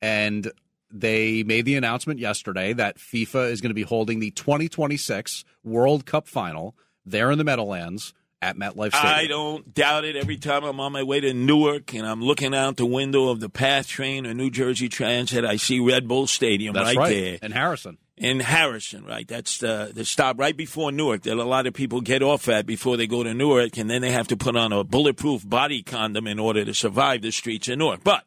and 0.02 0.52
they 0.92 1.44
made 1.44 1.66
the 1.66 1.76
announcement 1.76 2.20
yesterday 2.20 2.74
that 2.74 2.98
FIFA 2.98 3.52
is 3.52 3.62
going 3.62 3.70
to 3.70 3.74
be 3.76 3.84
holding 3.84 4.20
the 4.20 4.32
2026 4.32 5.44
World 5.64 6.06
Cup 6.06 6.28
final 6.28 6.76
there 7.06 7.32
in 7.32 7.38
the 7.38 7.44
Meadowlands 7.44 8.14
at 8.42 8.56
MetLife 8.56 8.94
Stadium. 8.94 9.14
I 9.14 9.28
don't 9.28 9.74
doubt 9.74 10.06
it. 10.06 10.16
Every 10.16 10.38
time 10.38 10.64
I'm 10.64 10.80
on 10.80 10.92
my 10.92 11.04
way 11.04 11.20
to 11.20 11.34
Newark 11.34 11.94
and 11.94 12.06
I'm 12.06 12.22
looking 12.22 12.54
out 12.54 12.78
the 12.78 12.86
window 12.86 13.30
of 13.30 13.40
the 13.40 13.50
PATH 13.50 13.88
train 13.88 14.28
or 14.28 14.34
New 14.34 14.50
Jersey 14.50 14.90
Transit, 14.90 15.44
I 15.44 15.58
see 15.58 15.80
Red 15.80 16.08
Bull 16.08 16.28
Stadium 16.28 16.74
That's 16.74 16.88
right, 16.88 16.98
right. 16.98 17.10
there. 17.10 17.40
And 17.42 17.54
Harrison. 17.54 17.98
in 18.16 18.40
Harrison, 18.40 19.06
right? 19.06 19.28
That's 19.28 19.58
the, 19.58 19.92
the 19.94 20.06
stop 20.06 20.40
right 20.40 20.56
before 20.56 20.92
Newark 20.92 21.24
that 21.24 21.38
a 21.38 21.44
lot 21.44 21.68
of 21.68 21.74
people 21.74 22.02
get 22.02 22.22
off 22.22 22.48
at 22.48 22.66
before 22.66 22.96
they 22.98 23.08
go 23.08 23.24
to 23.24 23.34
Newark, 23.34 23.78
and 23.78 23.90
then 23.90 24.02
they 24.02 24.12
have 24.12 24.28
to 24.28 24.38
put 24.38 24.56
on 24.56 24.72
a 24.72 24.84
bulletproof 24.84 25.48
body 25.48 25.82
condom 25.82 26.28
in 26.28 26.40
order 26.40 26.64
to 26.64 26.74
survive 26.74 27.22
the 27.22 27.32
streets 27.32 27.68
of 27.70 27.80
Newark. 27.80 28.04
But 28.04 28.24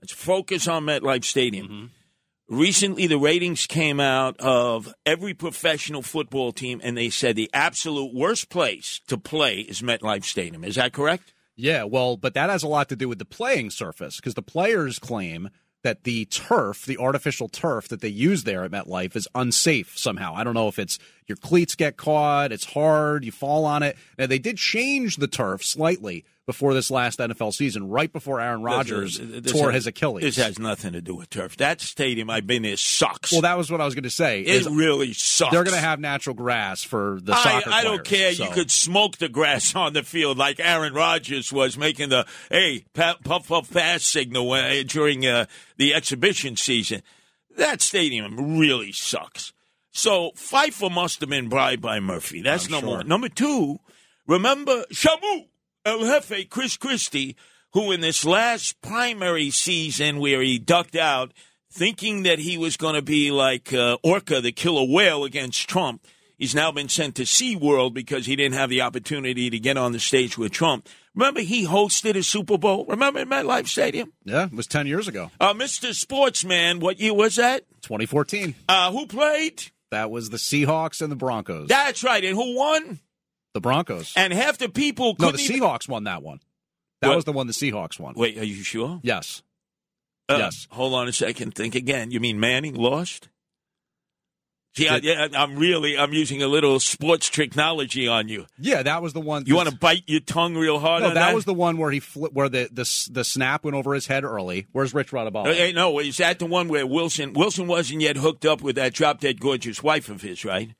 let's 0.00 0.12
focus 0.12 0.68
on 0.68 0.84
MetLife 0.84 1.24
Stadium. 1.24 1.66
Mm-hmm. 1.66 1.86
Recently, 2.48 3.06
the 3.06 3.18
ratings 3.18 3.66
came 3.66 4.00
out 4.00 4.40
of 4.40 4.94
every 5.04 5.34
professional 5.34 6.00
football 6.00 6.50
team, 6.50 6.80
and 6.82 6.96
they 6.96 7.10
said 7.10 7.36
the 7.36 7.50
absolute 7.52 8.14
worst 8.14 8.48
place 8.48 9.02
to 9.08 9.18
play 9.18 9.58
is 9.60 9.82
MetLife 9.82 10.24
Stadium. 10.24 10.64
Is 10.64 10.76
that 10.76 10.94
correct? 10.94 11.34
Yeah, 11.56 11.84
well, 11.84 12.16
but 12.16 12.32
that 12.32 12.48
has 12.48 12.62
a 12.62 12.68
lot 12.68 12.88
to 12.88 12.96
do 12.96 13.06
with 13.06 13.18
the 13.18 13.26
playing 13.26 13.68
surface 13.68 14.16
because 14.16 14.32
the 14.32 14.40
players 14.40 14.98
claim 14.98 15.50
that 15.82 16.04
the 16.04 16.24
turf, 16.24 16.86
the 16.86 16.96
artificial 16.96 17.50
turf 17.50 17.86
that 17.88 18.00
they 18.00 18.08
use 18.08 18.44
there 18.44 18.64
at 18.64 18.70
MetLife 18.70 19.14
is 19.14 19.28
unsafe 19.34 19.98
somehow. 19.98 20.32
I 20.34 20.42
don't 20.42 20.54
know 20.54 20.68
if 20.68 20.78
it's 20.78 20.98
your 21.26 21.36
cleats 21.36 21.74
get 21.74 21.98
caught, 21.98 22.50
it's 22.50 22.72
hard, 22.72 23.26
you 23.26 23.32
fall 23.32 23.66
on 23.66 23.82
it. 23.82 23.98
Now 24.18 24.26
they 24.26 24.38
did 24.38 24.56
change 24.56 25.16
the 25.16 25.28
turf 25.28 25.62
slightly 25.62 26.24
before 26.48 26.72
this 26.72 26.90
last 26.90 27.18
NFL 27.18 27.52
season, 27.52 27.88
right 27.90 28.10
before 28.10 28.40
Aaron 28.40 28.62
Rodgers 28.62 29.18
This- 29.18 29.42
this 29.42 29.52
tore 29.52 29.66
has- 29.70 29.80
his 29.84 29.86
Achilles. 29.88 30.22
This 30.24 30.36
has 30.36 30.58
nothing 30.58 30.94
to 30.94 31.02
do 31.02 31.14
with 31.14 31.28
turf. 31.28 31.58
That 31.58 31.82
stadium 31.82 32.30
I've 32.30 32.46
been 32.46 32.62
there 32.62 32.78
sucks. 32.78 33.30
well, 33.32 33.42
that 33.42 33.58
was 33.58 33.70
what 33.70 33.82
I 33.82 33.84
was 33.84 33.94
going 33.94 34.04
to 34.04 34.10
say. 34.10 34.40
it 34.40 34.64
really 34.64 35.12
sucks. 35.12 35.52
they're 35.52 35.62
going 35.62 35.76
to 35.76 35.80
have 35.80 36.00
natural 36.00 36.34
grass 36.34 36.82
for 36.82 37.18
the 37.22 37.34
I, 37.34 37.42
soccer 37.42 37.70
I 37.70 37.84
don't 37.84 38.02
care. 38.02 38.32
players, 38.32 38.38
You 38.38 38.48
could 38.48 38.70
smoke 38.70 39.18
the 39.18 39.28
grass 39.28 39.74
on 39.76 39.92
the 39.92 40.02
field 40.02 40.38
like 40.38 40.58
Aaron 40.58 40.94
Rodgers 40.94 41.52
was 41.52 41.76
making 41.76 42.08
the 42.08 42.26
hey 42.50 42.86
puff 42.94 43.18
puff 43.46 43.70
pass 43.70 44.02
signal 44.04 44.50
uh, 44.52 44.82
during 44.84 45.26
uh, 45.26 45.44
the 45.76 45.92
exhibition 45.92 46.56
season. 46.56 47.02
That 47.58 47.82
stadium 47.82 48.58
really 48.58 48.92
sucks. 48.92 49.52
So 49.92 50.30
FIFA 50.36 50.92
must 50.92 51.20
have 51.20 51.28
been 51.28 51.48
bribed 51.50 51.82
by 51.82 52.00
Murphy. 52.00 52.40
That's 52.40 52.66
I'm 52.66 52.72
number 52.72 52.86
sure. 52.86 52.96
one. 52.98 53.08
Number 53.08 53.28
two, 53.28 53.80
remember 54.26 54.84
Shamu 54.92 55.46
El 55.88 56.00
Jefe, 56.04 56.48
Chris 56.50 56.76
Christie, 56.76 57.34
who 57.72 57.92
in 57.92 58.00
this 58.00 58.24
last 58.24 58.80
primary 58.82 59.50
season 59.50 60.18
where 60.18 60.42
he 60.42 60.58
ducked 60.58 60.96
out, 60.96 61.32
thinking 61.70 62.22
that 62.24 62.38
he 62.38 62.58
was 62.58 62.76
going 62.76 62.94
to 62.94 63.02
be 63.02 63.30
like 63.30 63.72
uh, 63.72 63.96
Orca, 64.02 64.40
the 64.40 64.52
killer 64.52 64.84
whale 64.86 65.24
against 65.24 65.68
Trump. 65.68 66.04
He's 66.36 66.54
now 66.54 66.70
been 66.70 66.88
sent 66.88 67.16
to 67.16 67.22
SeaWorld 67.22 67.94
because 67.94 68.26
he 68.26 68.36
didn't 68.36 68.54
have 68.54 68.70
the 68.70 68.82
opportunity 68.82 69.50
to 69.50 69.58
get 69.58 69.76
on 69.76 69.90
the 69.92 69.98
stage 69.98 70.38
with 70.38 70.52
Trump. 70.52 70.88
Remember, 71.14 71.40
he 71.40 71.66
hosted 71.66 72.14
a 72.14 72.22
Super 72.22 72.56
Bowl. 72.58 72.84
Remember 72.86 73.18
at 73.20 73.26
MetLife 73.28 73.66
Stadium? 73.66 74.12
Yeah, 74.24 74.44
it 74.44 74.52
was 74.52 74.66
10 74.68 74.86
years 74.86 75.08
ago, 75.08 75.30
Uh, 75.40 75.52
Mr. 75.54 75.92
Sportsman, 75.94 76.78
what 76.78 77.00
year 77.00 77.12
was 77.14 77.36
that? 77.36 77.64
2014. 77.82 78.54
Uh, 78.68 78.92
who 78.92 79.06
played? 79.06 79.64
That 79.90 80.10
was 80.10 80.30
the 80.30 80.36
Seahawks 80.36 81.00
and 81.02 81.10
the 81.10 81.16
Broncos. 81.16 81.66
That's 81.68 82.04
right. 82.04 82.22
And 82.22 82.36
who 82.36 82.54
won? 82.56 83.00
The 83.54 83.60
Broncos. 83.60 84.12
And 84.16 84.32
half 84.32 84.58
the 84.58 84.68
people 84.68 85.16
no, 85.18 85.30
the 85.30 85.38
even- 85.38 85.60
Seahawks 85.60 85.88
won 85.88 86.04
that 86.04 86.22
one. 86.22 86.40
That 87.00 87.08
What? 87.08 87.16
was 87.16 87.24
the 87.24 87.32
one 87.32 87.46
the 87.46 87.52
Seahawks 87.52 87.98
won. 88.00 88.14
Wait, 88.16 88.36
are 88.38 88.44
you 88.44 88.62
sure? 88.62 89.00
Yes. 89.02 89.42
Uh, 90.28 90.36
Yes. 90.38 90.66
Hold 90.70 90.94
on 90.94 91.08
a 91.08 91.12
second. 91.12 91.54
Think 91.54 91.74
again. 91.74 92.10
You 92.10 92.20
mean 92.20 92.38
Manning 92.40 92.74
lost? 92.74 93.28
Did- 94.74 95.02
yeah, 95.02 95.26
I'm 95.34 95.56
really 95.56 95.98
I'm 95.98 96.12
using 96.12 96.40
a 96.40 96.46
little 96.46 96.78
sports 96.78 97.28
technology 97.30 98.06
on 98.06 98.28
you. 98.28 98.46
Yeah, 98.58 98.82
that 98.84 99.02
was 99.02 99.12
the 99.12 99.20
one. 99.20 99.44
You 99.46 99.56
want 99.56 99.68
to 99.68 99.74
bite 99.76 100.04
your 100.06 100.20
tongue 100.20 100.54
real 100.54 100.78
hard 100.78 101.02
No, 101.02 101.08
on 101.08 101.14
that, 101.14 101.28
that? 101.28 101.34
was 101.34 101.46
the 101.46 101.54
one 101.54 101.78
where 101.78 101.90
he 101.90 101.98
fli 102.00 102.32
where 102.32 102.48
the, 102.48 102.68
the 102.70 103.08
the 103.10 103.24
snap 103.24 103.64
went 103.64 103.76
over 103.76 103.92
his 103.94 104.06
head 104.06 104.22
early. 104.22 104.66
Where's 104.70 104.94
Rich 104.94 105.10
Rodabala? 105.10 105.52
Hey, 105.52 105.72
no, 105.72 105.98
is 105.98 106.18
that 106.18 106.38
the 106.38 106.46
one 106.46 106.68
where 106.68 106.86
Wilson 106.86 107.32
Wilson 107.32 107.66
wasn't 107.66 108.02
yet 108.02 108.16
hooked 108.18 108.44
up 108.44 108.60
with 108.60 108.76
that 108.76 108.92
drop 108.92 109.20
dead 109.20 109.40
gorgeous 109.40 109.82
wife 109.82 110.08
of 110.08 110.20
his, 110.22 110.44
right? 110.44 110.74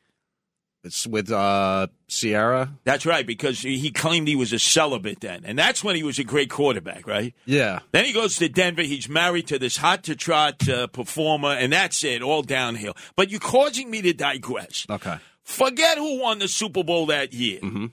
It's 0.84 1.06
with 1.06 1.30
uh, 1.30 1.88
Ciara. 2.06 2.72
That's 2.84 3.04
right, 3.04 3.26
because 3.26 3.60
he 3.60 3.90
claimed 3.90 4.28
he 4.28 4.36
was 4.36 4.52
a 4.52 4.58
celibate 4.58 5.20
then, 5.20 5.42
and 5.44 5.58
that's 5.58 5.82
when 5.82 5.96
he 5.96 6.04
was 6.04 6.18
a 6.18 6.24
great 6.24 6.50
quarterback, 6.50 7.06
right? 7.06 7.34
Yeah. 7.46 7.80
Then 7.90 8.04
he 8.04 8.12
goes 8.12 8.36
to 8.36 8.48
Denver. 8.48 8.82
He's 8.82 9.08
married 9.08 9.48
to 9.48 9.58
this 9.58 9.76
hot 9.76 10.04
to 10.04 10.14
trot 10.14 10.68
uh, 10.68 10.86
performer, 10.86 11.48
and 11.50 11.72
that's 11.72 12.04
it, 12.04 12.22
all 12.22 12.42
downhill. 12.42 12.96
But 13.16 13.30
you're 13.30 13.40
causing 13.40 13.90
me 13.90 14.02
to 14.02 14.12
digress. 14.12 14.86
Okay. 14.88 15.16
Forget 15.42 15.98
who 15.98 16.20
won 16.20 16.38
the 16.38 16.48
Super 16.48 16.84
Bowl 16.84 17.06
that 17.06 17.32
year. 17.32 17.58
Mm-hmm. 17.60 17.86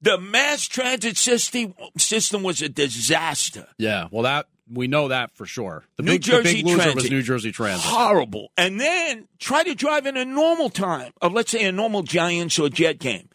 The 0.00 0.18
mass 0.18 0.66
transit 0.66 1.16
system 1.16 1.74
system 1.96 2.42
was 2.42 2.62
a 2.62 2.68
disaster. 2.68 3.66
Yeah. 3.78 4.08
Well, 4.10 4.22
that 4.22 4.46
we 4.70 4.88
know 4.88 5.08
that 5.08 5.32
for 5.32 5.46
sure. 5.46 5.84
The 5.96 6.02
New 6.02 6.12
big 6.12 6.22
the 6.22 6.30
Jersey 6.30 6.62
big 6.62 6.66
loser 6.66 6.94
was 6.94 7.10
New 7.10 7.22
Jersey 7.22 7.52
Transit. 7.52 7.84
Horrible. 7.84 8.50
And 8.56 8.80
then 8.80 9.28
try 9.38 9.62
to 9.62 9.74
drive 9.74 10.06
in 10.06 10.16
a 10.16 10.24
normal 10.24 10.70
time 10.70 11.12
of, 11.20 11.32
let's 11.32 11.50
say, 11.50 11.64
a 11.64 11.72
normal 11.72 12.02
Giants 12.02 12.58
or 12.58 12.68
Jet 12.68 12.98
game. 12.98 13.28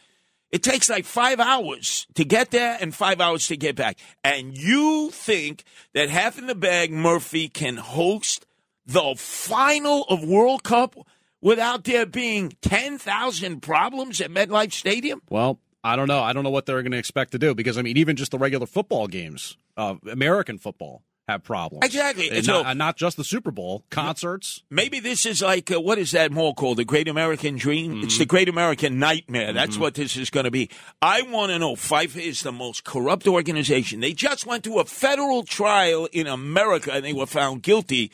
It 0.52 0.62
takes 0.62 0.90
like 0.90 1.06
five 1.06 1.40
hours 1.40 2.06
to 2.14 2.24
get 2.24 2.52
there 2.52 2.78
and 2.80 2.94
five 2.94 3.20
hours 3.20 3.48
to 3.48 3.58
get 3.58 3.76
back. 3.76 3.98
And 4.24 4.56
you 4.56 5.10
think 5.12 5.64
that 5.94 6.10
half 6.10 6.38
in 6.38 6.46
the 6.46 6.54
bag 6.54 6.92
Murphy 6.92 7.50
can 7.50 7.78
host 7.78 8.46
the 8.86 9.16
final 9.18 10.04
of 10.04 10.24
World 10.24 10.64
Cup 10.64 10.96
without 11.42 11.86
there 11.86 12.06
being 12.06 12.54
10,000 12.62 13.62
problems 13.62 14.22
at 14.22 14.30
MetLife 14.30 14.74
Stadium? 14.74 15.24
Well, 15.30 15.60
I 15.84 15.96
don't 15.96 16.08
know. 16.08 16.22
I 16.22 16.34
don't 16.34 16.44
know 16.44 16.50
what 16.50 16.66
they're 16.66 16.82
going 16.82 16.92
to 16.94 16.98
expect 16.98 17.32
to 17.34 17.40
do 17.40 17.54
because 17.54 17.78
I 17.78 17.82
mean, 17.82 17.98
even 17.98 18.16
just 18.16 18.32
the 18.32 18.38
regular 18.38 18.66
football 18.66 19.08
games, 19.08 19.58
uh, 19.76 19.96
American 20.10 20.58
football, 20.58 21.02
have 21.28 21.44
problems. 21.44 21.86
Exactly. 21.86 22.30
And 22.30 22.46
So- 22.46 22.64
not, 22.64 22.78
not 22.78 22.98
just 22.98 23.18
the 23.18 23.24
Super 23.24 23.52
Bowl 23.52 23.86
concerts. 23.90 24.62
Maybe 24.70 25.00
this 25.00 25.26
is 25.26 25.42
like 25.42 25.72
uh, 25.72 25.80
what 25.80 25.98
is 25.98 26.12
that 26.12 26.32
mall 26.32 26.54
called? 26.54 26.78
The 26.78 26.86
Great 26.86 27.08
American 27.08 27.56
Dream. 27.58 28.02
It's 28.04 28.18
the 28.18 28.26
Great 28.26 28.50
American 28.50 29.00
Nightmare. 29.00 29.54
That's 29.54 29.78
what 29.78 29.94
this 29.96 30.18
is 30.18 30.30
going 30.30 30.44
to 30.46 30.52
be. 30.52 30.70
I 31.02 31.22
want 31.22 31.52
to 31.52 31.60
know. 31.60 31.76
FIFA 31.76 32.18
is 32.22 32.44
the 32.44 32.52
most 32.52 32.84
corrupt 32.84 33.28
organization. 33.28 34.02
They 34.02 34.14
just 34.14 34.46
went 34.46 34.64
to 34.66 34.80
a 34.80 34.86
federal 34.86 35.44
trial 35.44 36.08
in 36.12 36.28
America, 36.28 36.92
and 36.94 37.06
they 37.06 37.14
were 37.14 37.26
found 37.26 37.64
guilty 37.64 38.12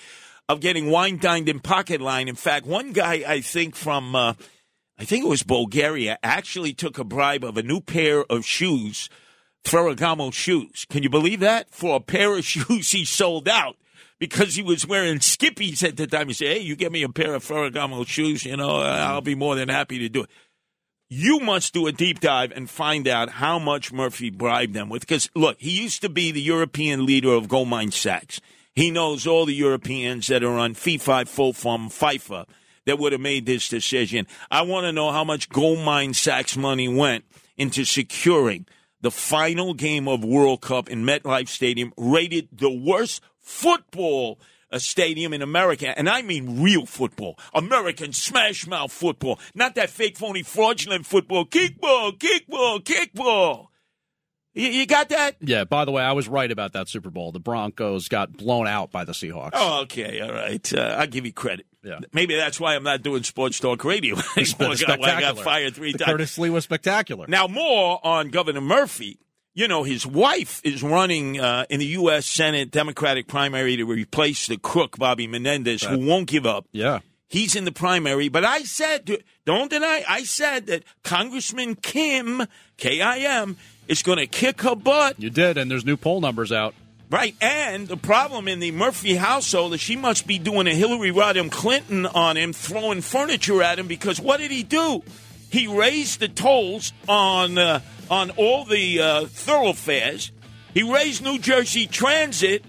of 0.47 0.59
getting 0.61 0.89
wine 0.89 1.17
dined 1.17 1.49
in 1.49 1.59
pocket 1.59 2.01
line. 2.01 2.27
In 2.27 2.35
fact, 2.35 2.65
one 2.65 2.93
guy 2.93 3.23
I 3.27 3.41
think 3.41 3.75
from. 3.75 4.15
Uh, 4.15 4.33
I 5.01 5.05
think 5.05 5.23
it 5.23 5.29
was 5.29 5.43
Bulgaria, 5.43 6.19
actually 6.21 6.73
took 6.73 6.97
a 6.99 7.05
bribe 7.05 7.45
of 7.45 7.55
a 7.55 7.63
new 7.63 7.79
pair 7.79 8.25
of 8.25 8.45
shoes, 8.45 9.07
Ferragamo 9.63 10.33
shoes. 10.33 10.85
Can 10.89 11.03
you 11.03 11.09
believe 11.09 11.39
that? 11.41 11.69
For 11.69 11.97
a 11.97 11.99
pair 11.99 12.37
of 12.37 12.45
shoes 12.45 12.91
he 12.91 13.05
sold 13.05 13.47
out 13.47 13.75
because 14.19 14.55
he 14.55 14.61
was 14.61 14.85
wearing 14.85 15.19
skippies 15.19 15.83
at 15.83 15.97
the 15.97 16.07
time. 16.07 16.27
He 16.27 16.33
said, 16.33 16.57
hey, 16.57 16.59
you 16.59 16.75
get 16.75 16.91
me 16.91 17.03
a 17.03 17.09
pair 17.09 17.33
of 17.33 17.43
Ferragamo 17.43 18.05
shoes, 18.05 18.45
you 18.45 18.57
know, 18.57 18.81
uh, 18.81 19.05
I'll 19.09 19.21
be 19.21 19.35
more 19.35 19.55
than 19.55 19.69
happy 19.69 19.99
to 19.99 20.09
do 20.09 20.23
it. 20.23 20.29
You 21.11 21.39
must 21.39 21.73
do 21.73 21.87
a 21.87 21.91
deep 21.91 22.19
dive 22.19 22.51
and 22.51 22.69
find 22.69 23.07
out 23.07 23.29
how 23.29 23.57
much 23.57 23.91
Murphy 23.91 24.29
bribed 24.29 24.75
them 24.75 24.89
with. 24.89 25.01
Because, 25.01 25.27
look, 25.33 25.59
he 25.59 25.71
used 25.71 26.01
to 26.03 26.09
be 26.09 26.31
the 26.31 26.41
European 26.41 27.05
leader 27.05 27.31
of 27.31 27.47
Goldman 27.47 27.91
Sachs. 27.91 28.39
He 28.75 28.91
knows 28.91 29.25
all 29.25 29.47
the 29.47 29.55
Europeans 29.55 30.27
that 30.27 30.43
are 30.43 30.57
on 30.57 30.75
FIFA, 30.75 31.25
FOFUM, 31.25 31.87
FIFA 31.87 32.45
that 32.85 32.99
would 32.99 33.11
have 33.11 33.21
made 33.21 33.47
this 33.47 33.67
decision. 33.67 34.27
I 34.51 34.61
want 34.61 34.85
to 34.85 34.91
know 34.91 35.11
how 35.11 35.23
much 35.23 35.49
Goldman 35.49 36.13
Sachs 36.13 36.55
money 36.55 36.87
went 36.87 37.25
into 37.57 37.85
securing 37.85 38.67
the 39.01 39.11
final 39.11 39.73
game 39.73 40.07
of 40.07 40.23
World 40.23 40.61
Cup 40.61 40.89
in 40.89 41.03
MetLife 41.03 41.47
Stadium, 41.47 41.93
rated 41.97 42.49
the 42.51 42.69
worst 42.69 43.21
football 43.39 44.39
uh, 44.71 44.79
stadium 44.79 45.33
in 45.33 45.41
America, 45.41 45.97
and 45.97 46.09
I 46.09 46.21
mean 46.21 46.61
real 46.61 46.85
football, 46.85 47.39
American 47.53 48.13
smash 48.13 48.67
mouth 48.67 48.91
football, 48.91 49.39
not 49.55 49.75
that 49.75 49.89
fake, 49.89 50.17
phony, 50.17 50.43
fraudulent 50.43 51.05
football, 51.05 51.45
kickball, 51.45 52.17
kickball, 52.17 52.83
kickball. 52.83 53.67
You, 54.53 54.67
you 54.67 54.85
got 54.85 55.09
that? 55.09 55.37
Yeah. 55.41 55.63
By 55.63 55.85
the 55.85 55.91
way, 55.91 56.03
I 56.03 56.11
was 56.13 56.27
right 56.27 56.51
about 56.51 56.73
that 56.73 56.89
Super 56.89 57.09
Bowl. 57.09 57.31
The 57.31 57.39
Broncos 57.39 58.07
got 58.07 58.33
blown 58.33 58.67
out 58.67 58.91
by 58.91 59.05
the 59.05 59.11
Seahawks. 59.11 59.51
Oh, 59.53 59.81
okay, 59.83 60.19
all 60.21 60.31
right. 60.33 60.73
Uh, 60.73 60.95
I'll 60.97 61.07
give 61.07 61.25
you 61.25 61.33
credit. 61.33 61.65
Yeah. 61.83 61.99
Maybe 62.13 62.35
that's 62.35 62.59
why 62.59 62.75
I'm 62.75 62.83
not 62.83 63.01
doing 63.03 63.23
sports 63.23 63.59
talk 63.59 63.83
radio 63.83 64.15
It's 64.35 64.53
anymore. 64.59 64.75
I 64.75 64.97
got- 64.97 65.03
I 65.03 65.21
got 65.21 65.39
fired 65.39 65.75
three 65.75 65.91
the 65.93 65.99
times. 65.99 66.11
Curtis 66.11 66.37
Sliwa 66.37 66.61
spectacular. 66.61 67.25
Now, 67.27 67.47
more 67.47 67.99
on 68.05 68.29
Governor 68.29 68.61
Murphy. 68.61 69.17
You 69.55 69.67
know, 69.67 69.83
his 69.83 70.05
wife 70.05 70.61
is 70.63 70.83
running 70.83 71.39
uh, 71.39 71.65
in 71.69 71.79
the 71.79 71.85
U.S. 71.87 72.25
Senate 72.25 72.71
Democratic 72.71 73.27
primary 73.27 73.75
to 73.77 73.83
replace 73.83 74.47
the 74.47 74.57
crook, 74.57 74.97
Bobby 74.97 75.27
Menendez, 75.27 75.83
who 75.83 76.05
won't 76.05 76.27
give 76.27 76.45
up. 76.45 76.65
yeah. 76.71 76.99
He's 77.31 77.55
in 77.55 77.63
the 77.63 77.71
primary. 77.71 78.27
But 78.29 78.43
I 78.43 78.63
said, 78.63 79.17
don't 79.45 79.69
deny, 79.69 80.03
I 80.09 80.23
said 80.23 80.65
that 80.65 80.83
Congressman 81.03 81.75
Kim, 81.75 82.41
K 82.77 83.01
I 83.01 83.19
M, 83.19 83.55
is 83.87 84.01
going 84.01 84.17
to 84.17 84.25
kick 84.25 84.61
her 84.63 84.75
butt. 84.75 85.19
You 85.19 85.29
did, 85.29 85.55
and 85.57 85.69
there's 85.69 85.85
new 85.85 85.95
poll 85.97 86.21
numbers 86.21 86.51
out. 86.51 86.73
Right. 87.09 87.35
And 87.41 87.87
the 87.87 87.97
problem 87.97 88.47
in 88.47 88.59
the 88.59 88.71
Murphy 88.71 89.15
household 89.15 89.73
is 89.73 89.81
she 89.81 89.95
must 89.95 90.27
be 90.27 90.37
doing 90.37 90.67
a 90.67 90.73
Hillary 90.75 91.11
Rodham 91.11 91.51
Clinton 91.51 92.05
on 92.05 92.37
him, 92.37 92.53
throwing 92.53 93.01
furniture 93.01 93.63
at 93.63 93.79
him 93.79 93.87
because 93.87 94.21
what 94.21 94.39
did 94.39 94.51
he 94.51 94.61
do? 94.61 95.01
He 95.49 95.65
raised 95.65 96.19
the 96.19 96.27
tolls 96.27 96.93
on 97.07 97.57
uh, 97.57 97.81
on 98.11 98.29
all 98.31 98.63
the 98.63 99.01
uh, 99.01 99.25
thoroughfares. 99.25 100.31
He 100.75 100.83
raised 100.83 101.23
New 101.23 101.39
Jersey 101.39 101.87
Transit. 101.87 102.63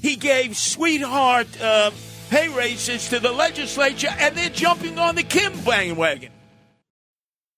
He 0.00 0.16
gave 0.16 0.56
sweetheart 0.56 1.60
uh, 1.60 1.90
pay 2.30 2.48
raises 2.48 3.10
to 3.10 3.20
the 3.20 3.30
legislature, 3.30 4.08
and 4.18 4.34
they're 4.34 4.48
jumping 4.48 4.98
on 4.98 5.16
the 5.16 5.22
Kim 5.22 5.52
bandwagon. 5.64 6.32